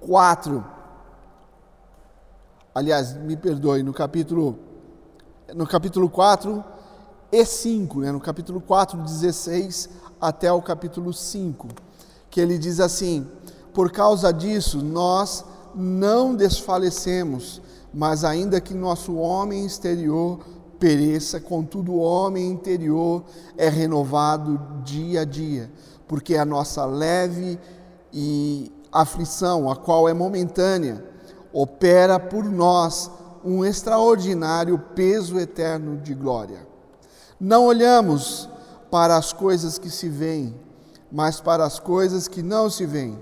4. 0.00 0.64
Aliás, 2.74 3.14
me 3.14 3.36
perdoe, 3.36 3.82
no 3.82 3.92
capítulo, 3.92 4.58
no 5.54 5.66
capítulo 5.66 6.08
4 6.08 6.64
e 7.30 7.44
5, 7.44 8.00
né? 8.00 8.12
no 8.12 8.20
capítulo 8.20 8.60
4, 8.60 8.98
16 8.98 9.88
até 10.20 10.52
o 10.52 10.60
capítulo 10.60 11.12
5, 11.12 11.68
que 12.30 12.40
ele 12.40 12.58
diz 12.58 12.80
assim: 12.80 13.26
Por 13.72 13.90
causa 13.90 14.32
disso, 14.32 14.82
nós 14.82 15.44
não 15.74 16.34
desfalecemos, 16.34 17.60
mas 17.92 18.24
ainda 18.24 18.60
que 18.60 18.74
nosso 18.74 19.14
homem 19.16 19.64
exterior 19.64 20.40
pereça, 20.78 21.40
contudo 21.40 21.92
o 21.92 22.00
homem 22.00 22.50
interior 22.50 23.24
é 23.56 23.68
renovado 23.68 24.60
dia 24.84 25.22
a 25.22 25.24
dia, 25.24 25.70
porque 26.08 26.36
a 26.36 26.44
nossa 26.44 26.84
leve 26.84 27.58
e 28.12 28.72
aflição, 28.92 29.70
a 29.70 29.76
qual 29.76 30.08
é 30.08 30.14
momentânea, 30.14 31.04
opera 31.52 32.18
por 32.18 32.44
nós 32.44 33.10
um 33.46 33.64
extraordinário 33.64 34.76
peso 34.94 35.38
eterno 35.38 35.96
de 35.98 36.12
glória. 36.14 36.66
Não 37.38 37.66
olhamos 37.66 38.48
para 38.90 39.16
as 39.16 39.32
coisas 39.32 39.78
que 39.78 39.88
se 39.88 40.08
veem, 40.08 40.54
mas 41.12 41.40
para 41.40 41.64
as 41.64 41.78
coisas 41.78 42.26
que 42.26 42.42
não 42.42 42.68
se 42.68 42.84
veem, 42.84 43.18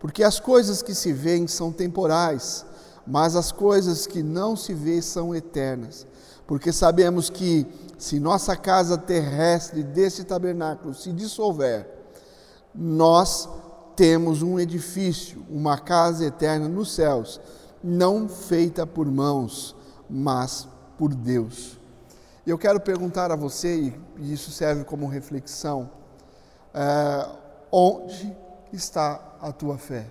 porque 0.00 0.22
as 0.22 0.40
coisas 0.40 0.80
que 0.82 0.94
se 0.94 1.12
veem 1.12 1.46
são 1.46 1.70
temporais, 1.70 2.64
mas 3.06 3.36
as 3.36 3.52
coisas 3.52 4.06
que 4.06 4.22
não 4.22 4.56
se 4.56 4.72
veem 4.72 5.02
são 5.02 5.34
eternas. 5.34 6.06
Porque 6.46 6.72
sabemos 6.72 7.28
que 7.28 7.66
se 7.98 8.18
nossa 8.20 8.56
casa 8.56 8.96
terrestre 8.96 9.82
desse 9.82 10.24
tabernáculo 10.24 10.94
se 10.94 11.12
dissolver, 11.12 11.88
nós 12.74 13.48
temos 13.96 14.42
um 14.42 14.58
edifício, 14.58 15.44
uma 15.50 15.78
casa 15.78 16.24
eterna 16.24 16.68
nos 16.68 16.94
céus, 16.94 17.40
não 17.86 18.28
feita 18.28 18.84
por 18.84 19.06
mãos, 19.06 19.76
mas 20.10 20.68
por 20.98 21.14
Deus. 21.14 21.78
Eu 22.44 22.58
quero 22.58 22.80
perguntar 22.80 23.30
a 23.30 23.36
você, 23.36 23.94
e 24.18 24.32
isso 24.32 24.50
serve 24.50 24.84
como 24.84 25.06
reflexão: 25.06 25.88
é, 26.74 27.28
onde 27.70 28.36
está 28.72 29.36
a 29.40 29.52
tua 29.52 29.78
fé? 29.78 30.06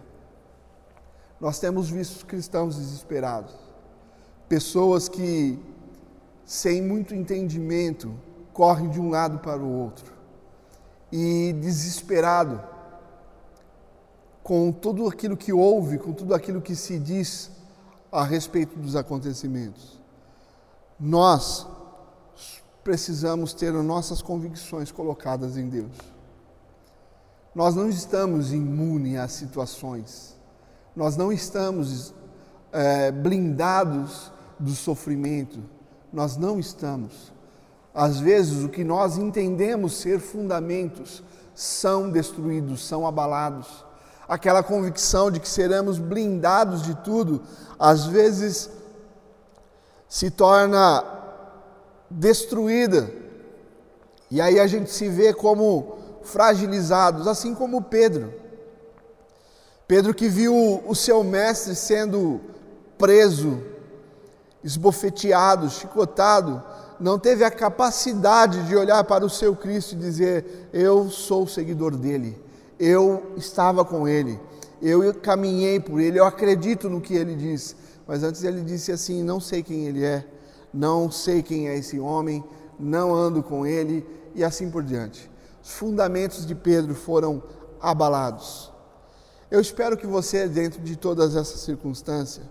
Nós 1.40 1.60
temos 1.60 1.90
visto 1.90 2.26
cristãos 2.26 2.78
desesperados, 2.78 3.54
pessoas 4.48 5.10
que, 5.10 5.60
sem 6.46 6.82
muito 6.82 7.14
entendimento, 7.14 8.14
correm 8.54 8.90
de 8.90 9.02
um 9.02 9.10
lado 9.10 9.40
para 9.40 9.62
o 9.62 9.70
outro, 9.70 10.14
e 11.12 11.54
desesperado, 11.60 12.62
com 14.42 14.72
tudo 14.72 15.08
aquilo 15.08 15.36
que 15.36 15.52
ouve, 15.52 15.98
com 15.98 16.14
tudo 16.14 16.34
aquilo 16.34 16.62
que 16.62 16.76
se 16.76 16.98
diz 16.98 17.52
a 18.16 18.24
respeito 18.24 18.78
dos 18.80 18.96
acontecimentos. 18.96 20.00
Nós 21.00 21.68
precisamos 22.84 23.54
ter 23.54 23.76
as 23.76 23.84
nossas 23.84 24.22
convicções 24.22 24.92
colocadas 24.92 25.58
em 25.58 25.68
Deus. 25.68 25.92
Nós 27.54 27.76
não 27.76 27.90
estamos 27.90 28.54
imunes 28.54 29.18
às 29.18 29.32
situações, 29.34 30.38
nós 30.96 31.18
não 31.18 31.32
estamos 31.32 32.14
é, 32.72 33.12
blindados 33.12 34.32
do 34.58 34.72
sofrimento. 34.72 35.60
Nós 36.12 36.38
não 36.38 36.58
estamos. 36.60 37.34
Às 37.94 38.20
vezes, 38.20 38.64
o 38.64 38.70
que 38.70 38.84
nós 38.84 39.18
entendemos 39.18 39.94
ser 39.94 40.20
fundamentos 40.20 41.22
são 41.54 42.10
destruídos, 42.10 42.86
são 42.86 43.06
abalados. 43.06 43.86
Aquela 44.28 44.64
convicção 44.64 45.30
de 45.30 45.40
que 45.40 45.48
seremos 45.48 46.00
blindados 46.00 46.82
de 46.82 46.96
tudo, 46.96 47.42
às 47.78 48.06
vezes 48.06 48.70
se 50.08 50.32
torna 50.32 51.04
destruída. 52.10 53.10
E 54.32 54.42
aí 54.42 54.60
a 54.60 54.68
gente 54.68 54.92
se 54.92 55.08
vê 55.10 55.34
como 55.34 55.98
fragilizados, 56.24 57.28
assim 57.28 57.54
como 57.54 57.82
Pedro. 57.82 58.34
Pedro 59.88 60.14
que 60.14 60.28
viu 60.28 60.82
o 60.86 60.96
seu 60.96 61.24
mestre 61.24 61.76
sendo 61.76 62.42
preso, 62.98 63.62
esbofeteado, 64.64 65.70
chicotado, 65.70 66.64
não 67.00 67.20
teve 67.20 67.44
a 67.44 67.52
capacidade 67.52 68.64
de 68.64 68.76
olhar 68.76 69.04
para 69.04 69.26
o 69.26 69.30
seu 69.30 69.56
Cristo 69.56 69.94
e 69.94 70.00
dizer: 70.00 70.70
Eu 70.74 71.10
sou 71.10 71.48
seguidor 71.48 71.96
dele, 71.96 72.42
eu 72.80 73.34
estava 73.38 73.84
com 73.86 74.08
ele, 74.08 74.40
eu 74.82 75.14
caminhei 75.14 75.80
por 75.80 76.00
ele, 76.00 76.20
eu 76.20 76.26
acredito 76.26 76.90
no 76.90 77.02
que 77.02 77.14
ele 77.16 77.36
diz. 77.36 77.76
Mas 78.08 78.24
antes 78.24 78.44
ele 78.44 78.62
disse 78.62 78.92
assim: 78.92 79.24
Não 79.24 79.40
sei 79.40 79.64
quem 79.64 79.86
ele 79.86 80.04
é, 80.04 80.26
não 80.74 81.10
sei 81.10 81.42
quem 81.42 81.68
é 81.68 81.78
esse 81.78 82.00
homem, 82.00 82.44
não 82.80 83.14
ando 83.14 83.42
com 83.42 83.66
ele, 83.66 84.06
e 84.36 84.44
assim 84.44 84.70
por 84.70 84.84
diante. 84.84 85.30
Os 85.64 85.72
fundamentos 85.72 86.46
de 86.46 86.54
Pedro 86.54 86.94
foram 86.94 87.42
abalados. 87.82 88.72
Eu 89.50 89.60
espero 89.60 89.96
que 89.96 90.06
você, 90.06 90.48
dentro 90.48 90.82
de 90.82 90.96
todas 90.96 91.36
essas 91.36 91.62
circunstâncias, 91.62 92.46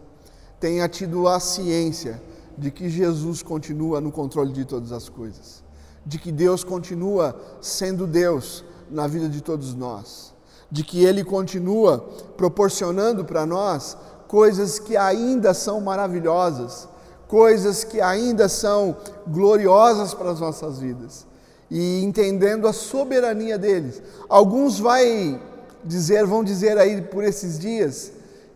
tenha 0.58 0.88
tido 0.88 1.28
a 1.28 1.38
ciência 1.38 2.20
de 2.56 2.70
que 2.70 2.88
Jesus 2.88 3.42
continua 3.42 4.00
no 4.00 4.10
controle 4.10 4.52
de 4.52 4.64
todas 4.64 4.92
as 4.92 5.08
coisas, 5.08 5.62
de 6.06 6.18
que 6.18 6.32
Deus 6.32 6.64
continua 6.64 7.38
sendo 7.60 8.06
Deus 8.06 8.64
na 8.90 9.06
vida 9.06 9.28
de 9.28 9.40
todos 9.40 9.74
nós, 9.74 10.32
de 10.70 10.82
que 10.82 11.04
Ele 11.04 11.24
continua 11.24 11.98
proporcionando 12.36 13.24
para 13.24 13.46
nós 13.46 13.96
coisas 14.28 14.78
que 14.78 14.96
ainda 14.96 15.54
são 15.54 15.80
maravilhosas, 15.80 16.88
coisas 17.28 17.84
que 17.84 18.00
ainda 18.00 18.48
são 18.48 18.96
gloriosas 19.26 20.14
para 20.14 20.30
as 20.30 20.40
nossas 20.40 20.78
vidas. 20.78 21.26
E 21.70 22.02
entendendo 22.04 22.68
a 22.68 22.72
soberania 22.72 23.58
deles. 23.58 24.02
Alguns 24.28 24.78
vai 24.78 25.40
dizer, 25.84 26.24
vão 26.26 26.44
dizer 26.44 26.78
aí 26.78 27.02
por 27.02 27.24
esses 27.24 27.58
dias 27.58 28.12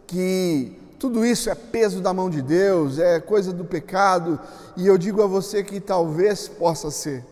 que 0.06 0.76
tudo 0.98 1.24
isso 1.24 1.48
é 1.48 1.54
peso 1.54 2.00
da 2.00 2.12
mão 2.12 2.28
de 2.28 2.42
Deus, 2.42 2.98
é 2.98 3.20
coisa 3.20 3.52
do 3.52 3.64
pecado, 3.64 4.38
e 4.76 4.86
eu 4.86 4.98
digo 4.98 5.22
a 5.22 5.26
você 5.26 5.62
que 5.62 5.78
talvez 5.78 6.48
possa 6.48 6.90
ser, 6.90 7.24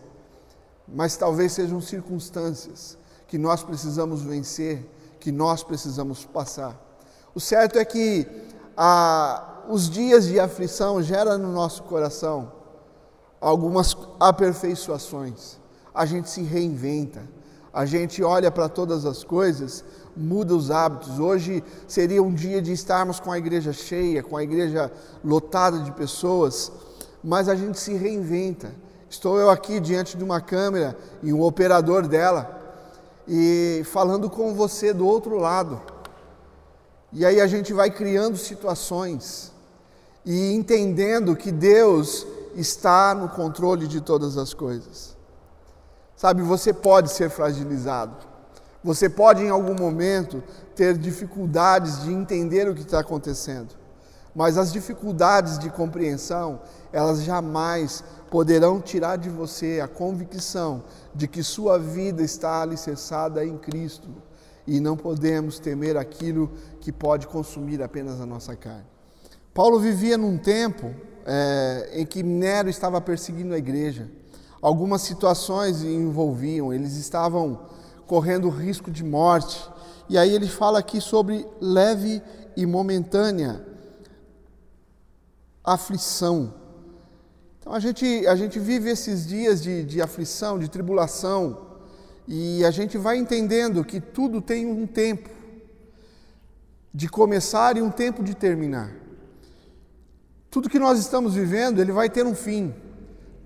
mas 0.87 1.17
talvez 1.17 1.51
sejam 1.51 1.81
circunstâncias 1.81 2.97
que 3.27 3.37
nós 3.37 3.63
precisamos 3.63 4.21
vencer, 4.21 4.85
que 5.19 5.31
nós 5.31 5.63
precisamos 5.63 6.25
passar. 6.25 6.75
O 7.35 7.39
certo 7.39 7.77
é 7.77 7.85
que 7.85 8.27
ah, 8.75 9.63
os 9.69 9.89
dias 9.89 10.27
de 10.27 10.39
aflição 10.39 11.01
geram 11.01 11.37
no 11.37 11.51
nosso 11.51 11.83
coração 11.83 12.51
algumas 13.39 13.95
aperfeiçoações, 14.19 15.57
a 15.93 16.05
gente 16.05 16.29
se 16.29 16.41
reinventa, 16.41 17.21
a 17.73 17.85
gente 17.85 18.23
olha 18.23 18.49
para 18.49 18.69
todas 18.69 19.05
as 19.05 19.23
coisas 19.23 19.83
muda 20.17 20.55
os 20.55 20.71
hábitos. 20.71 21.19
Hoje 21.19 21.63
seria 21.87 22.21
um 22.21 22.33
dia 22.33 22.61
de 22.61 22.71
estarmos 22.71 23.19
com 23.19 23.31
a 23.31 23.37
igreja 23.37 23.71
cheia, 23.71 24.23
com 24.23 24.35
a 24.35 24.43
igreja 24.43 24.91
lotada 25.23 25.79
de 25.79 25.91
pessoas, 25.91 26.71
mas 27.23 27.47
a 27.47 27.55
gente 27.55 27.79
se 27.79 27.93
reinventa. 27.93 28.73
Estou 29.09 29.39
eu 29.39 29.49
aqui 29.49 29.79
diante 29.79 30.17
de 30.17 30.23
uma 30.23 30.41
câmera 30.41 30.97
e 31.23 31.31
um 31.31 31.41
operador 31.41 32.07
dela 32.07 32.57
e 33.27 33.81
falando 33.85 34.29
com 34.29 34.53
você 34.53 34.93
do 34.93 35.05
outro 35.05 35.37
lado. 35.37 35.81
E 37.11 37.25
aí 37.25 37.39
a 37.39 37.47
gente 37.47 37.73
vai 37.73 37.89
criando 37.89 38.37
situações 38.37 39.51
e 40.25 40.53
entendendo 40.53 41.35
que 41.35 41.51
Deus 41.51 42.27
está 42.53 43.15
no 43.15 43.29
controle 43.29 43.87
de 43.87 44.01
todas 44.01 44.37
as 44.37 44.53
coisas. 44.53 45.15
Sabe, 46.15 46.41
você 46.41 46.73
pode 46.73 47.11
ser 47.11 47.29
fragilizado. 47.29 48.15
Você 48.83 49.09
pode 49.09 49.43
em 49.43 49.49
algum 49.49 49.73
momento 49.73 50.43
ter 50.75 50.97
dificuldades 50.97 52.03
de 52.03 52.13
entender 52.13 52.67
o 52.69 52.75
que 52.75 52.81
está 52.81 52.99
acontecendo, 52.99 53.75
mas 54.35 54.57
as 54.57 54.71
dificuldades 54.71 55.57
de 55.57 55.69
compreensão, 55.69 56.59
elas 56.91 57.23
jamais 57.23 58.03
poderão 58.29 58.81
tirar 58.81 59.17
de 59.17 59.29
você 59.29 59.79
a 59.81 59.87
convicção 59.87 60.83
de 61.13 61.27
que 61.27 61.43
sua 61.43 61.77
vida 61.77 62.21
está 62.21 62.61
alicerçada 62.61 63.45
em 63.45 63.57
Cristo 63.57 64.07
e 64.65 64.79
não 64.79 64.97
podemos 64.97 65.59
temer 65.59 65.95
aquilo 65.95 66.51
que 66.81 66.91
pode 66.91 67.27
consumir 67.27 67.81
apenas 67.81 68.19
a 68.19 68.25
nossa 68.25 68.55
carne. 68.55 68.85
Paulo 69.53 69.79
vivia 69.79 70.17
num 70.17 70.37
tempo 70.37 70.93
é, 71.25 71.89
em 71.93 72.05
que 72.05 72.21
Nero 72.21 72.69
estava 72.69 72.99
perseguindo 73.01 73.53
a 73.53 73.57
igreja. 73.57 74.09
Algumas 74.61 75.01
situações 75.01 75.81
envolviam, 75.83 76.73
eles 76.73 76.95
estavam 76.95 77.61
correndo 78.05 78.49
risco 78.49 78.91
de 78.91 79.03
morte. 79.03 79.69
E 80.09 80.17
aí 80.17 80.33
ele 80.33 80.47
fala 80.47 80.79
aqui 80.79 81.01
sobre 81.01 81.45
leve 81.59 82.21
e 82.55 82.65
momentânea 82.65 83.65
aflição. 85.63 86.53
Então 87.67 87.75
a 87.75 87.81
gente, 87.81 88.25
a 88.25 88.33
gente 88.33 88.59
vive 88.59 88.89
esses 88.89 89.27
dias 89.27 89.61
de, 89.61 89.83
de 89.83 90.01
aflição, 90.01 90.57
de 90.57 90.69
tribulação, 90.69 91.67
e 92.25 92.63
a 92.63 92.71
gente 92.71 92.97
vai 92.97 93.17
entendendo 93.17 93.83
que 93.83 93.99
tudo 93.99 94.39
tem 94.39 94.65
um 94.65 94.87
tempo 94.87 95.29
de 96.93 97.09
começar 97.09 97.75
e 97.75 97.81
um 97.81 97.91
tempo 97.91 98.23
de 98.23 98.33
terminar. 98.33 98.93
Tudo 100.49 100.69
que 100.69 100.79
nós 100.79 100.97
estamos 100.97 101.33
vivendo, 101.33 101.81
ele 101.81 101.91
vai 101.91 102.09
ter 102.09 102.25
um 102.25 102.33
fim. 102.33 102.73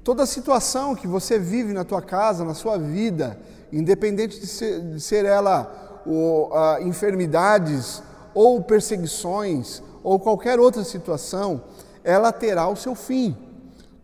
Toda 0.03 0.27
situação 0.27 0.93
que 0.93 1.07
você 1.07 1.39
vive 1.39 1.73
na 1.73 1.83
tua 1.83 2.03
casa, 2.03 2.45
na 2.45 2.53
sua 2.53 2.77
vida, 2.77 3.39
independente 3.73 4.39
de 4.39 4.45
ser, 4.45 4.81
de 4.81 5.01
ser 5.01 5.25
ela 5.25 6.03
ou, 6.05 6.51
uh, 6.51 6.79
enfermidades 6.83 8.03
ou 8.35 8.61
perseguições 8.61 9.81
ou 10.03 10.19
qualquer 10.19 10.59
outra 10.59 10.83
situação, 10.83 11.63
ela 12.03 12.31
terá 12.31 12.67
o 12.67 12.75
seu 12.75 12.93
fim. 12.93 13.35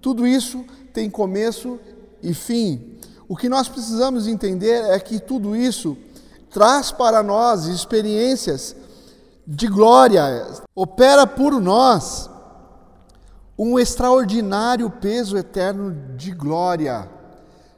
Tudo 0.01 0.25
isso 0.27 0.63
tem 0.93 1.09
começo 1.09 1.79
e 2.21 2.33
fim. 2.33 2.97
O 3.27 3.35
que 3.35 3.49
nós 3.49 3.67
precisamos 3.67 4.27
entender 4.27 4.85
é 4.85 4.99
que 4.99 5.19
tudo 5.19 5.55
isso 5.55 5.97
traz 6.49 6.91
para 6.91 7.21
nós 7.21 7.65
experiências 7.65 8.75
de 9.45 9.67
glória, 9.67 10.45
opera 10.75 11.25
por 11.25 11.59
nós 11.61 12.29
um 13.57 13.79
extraordinário 13.79 14.89
peso 14.89 15.37
eterno 15.37 16.15
de 16.15 16.31
glória. 16.31 17.09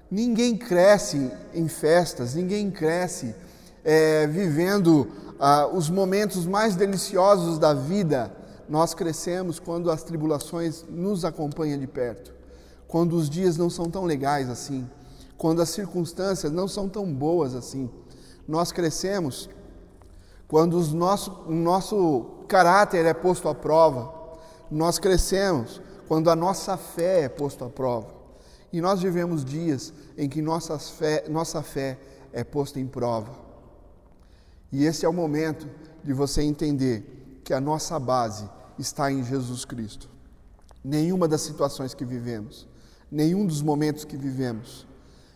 Ninguém 0.10 0.58
cresce 0.58 1.32
em 1.54 1.68
festas, 1.68 2.34
ninguém 2.34 2.72
cresce 2.72 3.36
é, 3.84 4.28
vivendo 4.28 5.08
ah, 5.40 5.68
os 5.72 5.90
momentos 5.90 6.46
mais 6.46 6.76
deliciosos 6.76 7.58
da 7.58 7.74
vida. 7.74 8.32
Nós 8.70 8.94
crescemos 8.94 9.60
quando 9.60 9.90
as 9.90 10.04
tribulações 10.04 10.86
nos 10.88 11.26
acompanham 11.26 11.80
de 11.80 11.88
perto, 11.88 12.32
quando 12.88 13.14
os 13.14 13.28
dias 13.28 13.58
não 13.58 13.68
são 13.68 13.90
tão 13.90 14.06
legais 14.06 14.48
assim, 14.48 14.88
quando 15.40 15.60
as 15.60 15.70
circunstâncias 15.70 16.52
não 16.52 16.68
são 16.68 16.88
tão 16.88 17.12
boas 17.12 17.56
assim. 17.56 17.90
Nós 18.48 18.72
crescemos 18.72 19.50
quando 20.48 20.76
os 20.78 20.94
nosso, 20.94 21.32
o 21.48 21.52
nosso 21.52 22.26
caráter 22.48 23.08
é 23.08 23.14
posto 23.14 23.50
à 23.50 23.56
prova. 23.56 24.14
Nós 24.70 25.00
crescemos 25.00 25.82
quando 26.08 26.30
a 26.30 26.36
nossa 26.36 26.78
fé 26.78 27.24
é 27.24 27.30
posta 27.30 27.66
à 27.66 27.70
prova. 27.70 28.14
E 28.72 28.80
nós 28.80 29.02
vivemos 29.02 29.44
dias 29.44 29.92
em 30.16 30.30
que 30.30 30.44
nossa 30.44 30.78
fé, 30.78 31.26
nossa 31.28 31.64
fé 31.64 31.98
é 32.32 32.44
posta 32.44 32.80
em 32.80 32.86
prova. 32.86 33.32
E 34.72 34.86
esse 34.86 35.08
é 35.08 35.10
o 35.10 35.14
momento 35.14 35.68
de 36.04 36.14
você 36.14 36.44
entender 36.44 37.42
que 37.44 37.52
a 37.52 37.60
nossa 37.60 37.98
base 37.98 38.48
está 38.82 39.12
em 39.12 39.24
Jesus 39.24 39.65
Cristo. 39.65 40.10
Nenhuma 40.84 41.28
das 41.28 41.42
situações 41.42 41.94
que 41.94 42.06
vivemos, 42.06 42.68
nenhum 43.12 43.46
dos 43.46 43.62
momentos 43.62 44.06
que 44.06 44.15
vivemos 44.15 44.88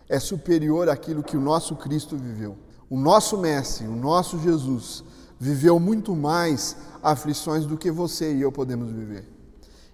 é 0.08 0.20
superior 0.20 0.90
àquilo 0.90 1.24
que 1.24 1.36
o 1.36 1.42
nosso 1.42 1.76
Cristo 1.76 2.18
viveu. 2.18 2.58
O 2.90 2.98
nosso 2.98 3.38
Mestre, 3.38 3.88
o 3.88 3.96
nosso 3.96 4.40
Jesus, 4.40 5.04
viveu 5.40 5.80
muito 5.80 6.16
mais 6.16 6.78
aflições 7.02 7.66
do 7.66 7.78
que 7.78 7.92
você 7.92 8.34
e 8.34 8.42
eu 8.42 8.52
podemos 8.52 8.92
viver. 8.92 9.28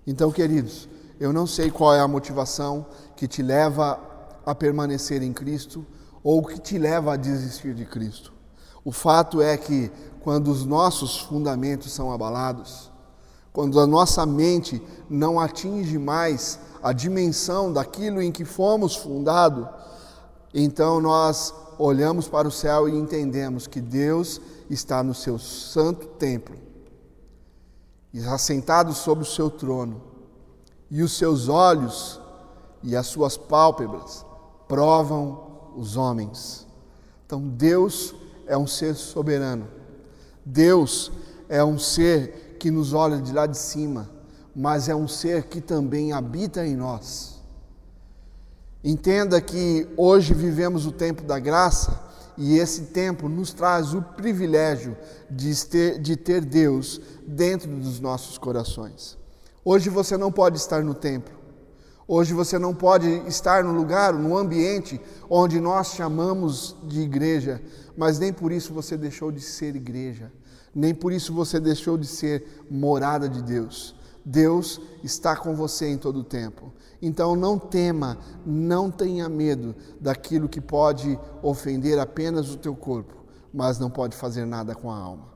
Então, 0.05 0.31
queridos, 0.31 0.87
eu 1.19 1.33
não 1.33 1.47
sei 1.47 1.71
qual 1.71 1.93
é 1.93 1.99
a 1.99 2.07
motivação 2.07 2.85
que 3.15 3.27
te 3.27 3.41
leva 3.41 3.99
a 4.45 4.53
permanecer 4.53 5.21
em 5.21 5.33
Cristo 5.33 5.85
ou 6.23 6.43
que 6.45 6.59
te 6.59 6.77
leva 6.77 7.13
a 7.13 7.17
desistir 7.17 7.73
de 7.73 7.85
Cristo. 7.85 8.33
O 8.83 8.91
fato 8.91 9.41
é 9.41 9.57
que 9.57 9.91
quando 10.21 10.49
os 10.49 10.65
nossos 10.65 11.19
fundamentos 11.19 11.91
são 11.91 12.11
abalados, 12.11 12.91
quando 13.51 13.79
a 13.79 13.87
nossa 13.87 14.25
mente 14.25 14.81
não 15.09 15.39
atinge 15.39 15.97
mais 15.97 16.59
a 16.81 16.93
dimensão 16.93 17.73
daquilo 17.73 18.21
em 18.21 18.31
que 18.31 18.45
fomos 18.45 18.95
fundados, 18.95 19.67
então 20.53 21.01
nós 21.01 21.53
olhamos 21.77 22.27
para 22.27 22.47
o 22.47 22.51
céu 22.51 22.87
e 22.87 22.97
entendemos 22.97 23.67
que 23.67 23.81
Deus 23.81 24.39
está 24.69 25.03
no 25.03 25.13
seu 25.13 25.37
santo 25.39 26.07
templo, 26.07 26.55
assentado 28.27 28.93
sobre 28.93 29.23
o 29.23 29.27
seu 29.27 29.49
trono, 29.49 30.01
e 30.89 31.03
os 31.03 31.13
seus 31.13 31.47
olhos 31.47 32.19
e 32.81 32.95
as 32.95 33.07
suas 33.07 33.37
pálpebras 33.37 34.25
provam 34.67 35.71
os 35.75 35.95
homens. 35.95 36.67
Então 37.25 37.41
Deus 37.41 38.13
é 38.47 38.57
um 38.57 38.65
ser 38.65 38.95
soberano. 38.95 39.67
Deus 40.43 41.11
é 41.47 41.63
um 41.63 41.77
ser 41.77 42.48
que 42.59 42.69
nos 42.69 42.93
olha 42.93 43.21
de 43.21 43.33
lá 43.33 43.47
de 43.47 43.57
cima, 43.57 44.09
mas 44.55 44.89
é 44.89 44.95
um 44.95 45.07
ser 45.07 45.43
que 45.43 45.61
também 45.61 46.11
habita 46.11 46.65
em 46.65 46.75
nós. 46.75 47.41
Entenda 48.83 49.41
que 49.41 49.87
hoje 49.97 50.33
vivemos 50.33 50.85
o 50.85 50.91
tempo 50.91 51.23
da 51.23 51.39
graça 51.39 51.99
e 52.37 52.57
esse 52.57 52.87
tempo 52.87 53.27
nos 53.27 53.51
traz 53.53 53.93
o 53.93 54.01
privilégio 54.01 54.95
de 55.29 55.55
ter, 55.65 55.99
de 55.99 56.15
ter 56.15 56.45
Deus 56.45 57.01
dentro 57.25 57.69
dos 57.71 57.99
nossos 57.99 58.37
corações. 58.37 59.17
Hoje 59.65 59.89
você 59.89 60.17
não 60.17 60.31
pode 60.31 60.57
estar 60.57 60.83
no 60.83 60.93
templo, 60.93 61.39
Hoje 62.11 62.33
você 62.33 62.57
não 62.57 62.73
pode 62.73 63.07
estar 63.27 63.63
no 63.63 63.71
lugar, 63.71 64.15
no 64.15 64.35
ambiente 64.35 64.99
onde 65.29 65.59
nós 65.59 65.93
chamamos 65.93 66.75
de 66.85 67.01
igreja, 67.01 67.61
mas 67.95 68.17
nem 68.17 68.33
por 68.33 68.51
isso 68.51 68.73
você 68.73 68.97
deixou 68.97 69.31
de 69.31 69.39
ser 69.39 69.75
igreja, 69.75 70.31
nem 70.73 70.93
por 70.93 71.11
isso 71.11 71.33
você 71.33 71.59
deixou 71.59 71.97
de 71.97 72.07
ser 72.07 72.65
morada 72.69 73.27
de 73.27 73.41
Deus. 73.41 73.95
Deus 74.23 74.79
está 75.03 75.35
com 75.35 75.55
você 75.55 75.87
em 75.87 75.97
todo 75.97 76.19
o 76.19 76.23
tempo. 76.23 76.71
Então 77.01 77.35
não 77.35 77.57
tema, 77.57 78.17
não 78.45 78.91
tenha 78.91 79.29
medo 79.29 79.75
daquilo 79.99 80.49
que 80.49 80.59
pode 80.59 81.17
ofender 81.41 81.97
apenas 81.97 82.53
o 82.53 82.57
teu 82.57 82.75
corpo, 82.75 83.15
mas 83.53 83.79
não 83.79 83.89
pode 83.89 84.15
fazer 84.15 84.45
nada 84.45 84.75
com 84.75 84.91
a 84.91 84.97
alma. 84.97 85.29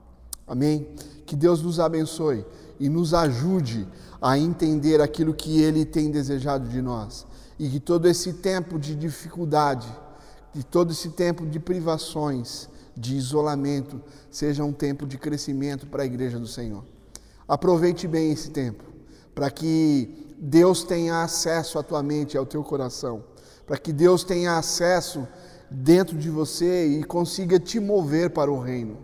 Amém? 0.45 0.87
Que 1.25 1.35
Deus 1.35 1.61
nos 1.61 1.79
abençoe 1.79 2.45
e 2.79 2.89
nos 2.89 3.13
ajude 3.13 3.87
a 4.21 4.37
entender 4.37 5.01
aquilo 5.01 5.33
que 5.33 5.61
Ele 5.61 5.85
tem 5.85 6.11
desejado 6.11 6.67
de 6.67 6.81
nós. 6.81 7.25
E 7.57 7.69
que 7.69 7.79
todo 7.79 8.07
esse 8.07 8.33
tempo 8.33 8.77
de 8.77 8.93
dificuldade, 8.93 9.87
de 10.53 10.63
todo 10.63 10.91
esse 10.91 11.09
tempo 11.11 11.45
de 11.45 11.59
privações, 11.59 12.67
de 12.95 13.15
isolamento, 13.15 14.01
seja 14.29 14.63
um 14.63 14.71
tempo 14.71 15.05
de 15.05 15.17
crescimento 15.17 15.87
para 15.87 16.03
a 16.03 16.05
igreja 16.05 16.39
do 16.39 16.47
Senhor. 16.47 16.83
Aproveite 17.47 18.07
bem 18.07 18.31
esse 18.31 18.49
tempo, 18.49 18.83
para 19.33 19.49
que 19.49 20.35
Deus 20.37 20.83
tenha 20.83 21.23
acesso 21.23 21.79
à 21.79 21.83
tua 21.83 22.03
mente, 22.03 22.37
ao 22.37 22.45
teu 22.45 22.63
coração, 22.63 23.23
para 23.65 23.77
que 23.77 23.93
Deus 23.93 24.23
tenha 24.23 24.57
acesso 24.57 25.27
dentro 25.69 26.17
de 26.17 26.29
você 26.29 26.85
e 26.85 27.03
consiga 27.03 27.59
te 27.59 27.79
mover 27.79 28.29
para 28.29 28.51
o 28.51 28.59
reino. 28.59 28.97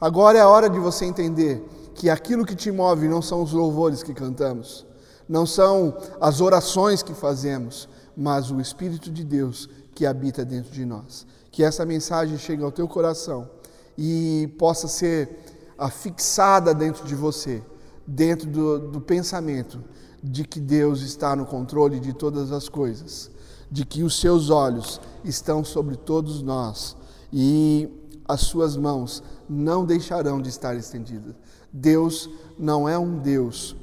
Agora 0.00 0.38
é 0.38 0.40
a 0.42 0.48
hora 0.48 0.68
de 0.68 0.78
você 0.78 1.04
entender 1.04 1.62
que 1.94 2.10
aquilo 2.10 2.44
que 2.44 2.54
te 2.54 2.70
move 2.70 3.08
não 3.08 3.22
são 3.22 3.42
os 3.42 3.52
louvores 3.52 4.02
que 4.02 4.12
cantamos, 4.12 4.86
não 5.28 5.46
são 5.46 5.96
as 6.20 6.40
orações 6.40 7.02
que 7.02 7.14
fazemos, 7.14 7.88
mas 8.16 8.50
o 8.50 8.60
Espírito 8.60 9.10
de 9.10 9.24
Deus 9.24 9.68
que 9.94 10.06
habita 10.06 10.44
dentro 10.44 10.70
de 10.70 10.84
nós. 10.84 11.26
Que 11.56 11.64
essa 11.64 11.86
mensagem 11.86 12.36
chegue 12.36 12.62
ao 12.62 12.70
teu 12.70 12.86
coração 12.86 13.48
e 13.96 14.46
possa 14.58 14.86
ser 14.88 15.38
afixada 15.78 16.74
dentro 16.74 17.06
de 17.06 17.14
você, 17.14 17.62
dentro 18.06 18.46
do, 18.46 18.78
do 18.78 19.00
pensamento 19.00 19.82
de 20.22 20.44
que 20.44 20.60
Deus 20.60 21.00
está 21.00 21.34
no 21.34 21.46
controle 21.46 21.98
de 21.98 22.12
todas 22.12 22.52
as 22.52 22.68
coisas, 22.68 23.30
de 23.70 23.86
que 23.86 24.02
os 24.02 24.20
seus 24.20 24.50
olhos 24.50 25.00
estão 25.24 25.64
sobre 25.64 25.96
todos 25.96 26.42
nós 26.42 26.94
e 27.32 27.88
as 28.28 28.42
suas 28.42 28.76
mãos 28.76 29.22
não 29.48 29.82
deixarão 29.82 30.42
de 30.42 30.50
estar 30.50 30.76
estendidas. 30.76 31.34
Deus 31.72 32.28
não 32.58 32.86
é 32.86 32.98
um 32.98 33.18
Deus 33.18 33.74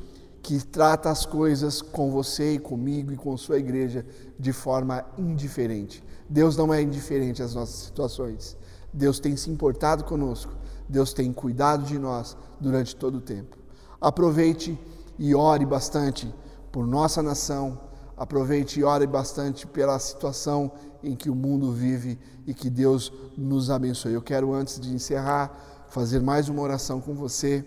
que 0.43 0.63
trata 0.63 1.09
as 1.09 1.25
coisas 1.25 1.81
com 1.81 2.12
você 2.12 2.53
e 2.53 2.59
comigo 2.59 3.12
e 3.12 3.17
com 3.17 3.36
sua 3.36 3.57
igreja 3.57 4.05
de 4.38 4.53
forma 4.53 5.03
indiferente. 5.17 6.03
Deus 6.29 6.57
não 6.57 6.73
é 6.73 6.81
indiferente 6.81 7.41
às 7.41 7.53
nossas 7.53 7.75
situações. 7.75 8.57
Deus 8.93 9.19
tem 9.19 9.36
se 9.36 9.49
importado 9.49 10.03
conosco. 10.03 10.53
Deus 10.88 11.13
tem 11.13 11.31
cuidado 11.31 11.83
de 11.83 11.97
nós 11.97 12.38
durante 12.59 12.95
todo 12.95 13.17
o 13.17 13.21
tempo. 13.21 13.57
Aproveite 13.99 14.77
e 15.17 15.33
ore 15.33 15.65
bastante 15.65 16.33
por 16.71 16.86
nossa 16.86 17.21
nação. 17.23 17.79
Aproveite 18.15 18.79
e 18.79 18.83
ore 18.83 19.07
bastante 19.07 19.65
pela 19.65 19.97
situação 19.99 20.71
em 21.03 21.15
que 21.15 21.29
o 21.29 21.36
mundo 21.36 21.71
vive 21.71 22.19
e 22.45 22.53
que 22.53 22.69
Deus 22.69 23.12
nos 23.38 23.69
abençoe. 23.69 24.13
Eu 24.13 24.21
quero, 24.21 24.53
antes 24.53 24.79
de 24.79 24.93
encerrar, 24.93 25.86
fazer 25.88 26.21
mais 26.21 26.49
uma 26.49 26.62
oração 26.62 27.01
com 27.01 27.13
você, 27.13 27.65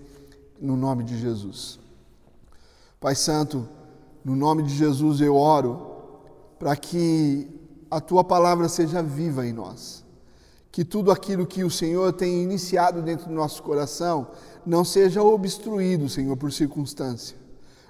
no 0.60 0.76
nome 0.76 1.04
de 1.04 1.18
Jesus. 1.18 1.78
Pai 3.00 3.14
Santo, 3.14 3.68
no 4.24 4.34
nome 4.34 4.62
de 4.62 4.74
Jesus 4.74 5.20
eu 5.20 5.36
oro 5.36 5.94
para 6.58 6.74
que 6.74 7.55
a 7.96 8.00
tua 8.00 8.22
palavra 8.22 8.68
seja 8.68 9.02
viva 9.02 9.46
em 9.46 9.52
nós. 9.52 10.04
Que 10.70 10.84
tudo 10.84 11.10
aquilo 11.10 11.46
que 11.46 11.64
o 11.64 11.70
Senhor 11.70 12.12
tem 12.12 12.42
iniciado 12.42 13.00
dentro 13.00 13.28
do 13.28 13.34
nosso 13.34 13.62
coração 13.62 14.28
não 14.66 14.84
seja 14.84 15.22
obstruído, 15.22 16.08
Senhor, 16.08 16.36
por 16.36 16.52
circunstância. 16.52 17.36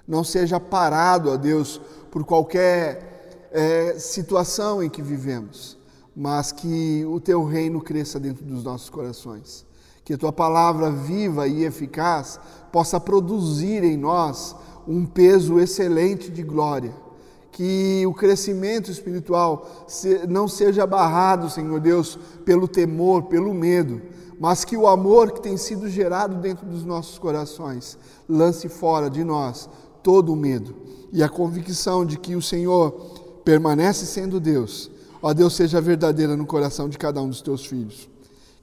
Não 0.06 0.22
seja 0.22 0.60
parado, 0.60 1.30
ó 1.30 1.36
Deus, 1.36 1.80
por 2.10 2.24
qualquer 2.24 3.48
é, 3.50 3.98
situação 3.98 4.82
em 4.82 4.88
que 4.88 5.02
vivemos, 5.02 5.76
mas 6.14 6.52
que 6.52 7.04
o 7.06 7.18
teu 7.18 7.44
reino 7.44 7.80
cresça 7.80 8.20
dentro 8.20 8.44
dos 8.44 8.62
nossos 8.62 8.88
corações 8.88 9.66
que 10.04 10.14
a 10.14 10.18
tua 10.18 10.32
palavra 10.32 10.88
viva 10.88 11.48
e 11.48 11.64
eficaz 11.64 12.38
possa 12.70 13.00
produzir 13.00 13.82
em 13.82 13.96
nós 13.96 14.54
um 14.86 15.04
peso 15.04 15.58
excelente 15.58 16.30
de 16.30 16.44
glória. 16.44 16.94
Que 17.56 18.04
o 18.06 18.12
crescimento 18.12 18.90
espiritual 18.90 19.86
não 20.28 20.46
seja 20.46 20.86
barrado, 20.86 21.48
Senhor 21.48 21.80
Deus, 21.80 22.18
pelo 22.44 22.68
temor, 22.68 23.22
pelo 23.22 23.54
medo, 23.54 24.02
mas 24.38 24.62
que 24.62 24.76
o 24.76 24.86
amor 24.86 25.32
que 25.32 25.40
tem 25.40 25.56
sido 25.56 25.88
gerado 25.88 26.36
dentro 26.36 26.66
dos 26.66 26.84
nossos 26.84 27.18
corações 27.18 27.96
lance 28.28 28.68
fora 28.68 29.08
de 29.08 29.24
nós 29.24 29.70
todo 30.02 30.34
o 30.34 30.36
medo 30.36 30.76
e 31.10 31.22
a 31.22 31.30
convicção 31.30 32.04
de 32.04 32.18
que 32.18 32.36
o 32.36 32.42
Senhor 32.42 32.92
permanece 33.42 34.04
sendo 34.04 34.38
Deus. 34.38 34.90
Ó 35.22 35.32
Deus, 35.32 35.56
seja 35.56 35.80
verdadeira 35.80 36.36
no 36.36 36.44
coração 36.44 36.90
de 36.90 36.98
cada 36.98 37.22
um 37.22 37.28
dos 37.30 37.40
teus 37.40 37.64
filhos. 37.64 38.06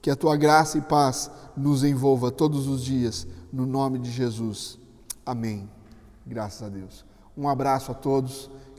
Que 0.03 0.11
a 0.11 0.15
tua 0.15 0.37
graça 0.37 0.77
e 0.77 0.81
paz 0.81 1.31
nos 1.57 1.83
envolva 1.83 2.29
todos 2.29 2.67
os 2.67 2.83
dias, 2.83 3.25
no 3.51 3.65
nome 3.65 3.97
de 3.97 4.11
Jesus. 4.11 4.77
Amém. 5.25 5.67
Graças 6.27 6.61
a 6.61 6.69
Deus. 6.69 7.03
Um 7.35 7.49
abraço 7.49 7.91
a 7.91 7.95
todos, 7.95 8.51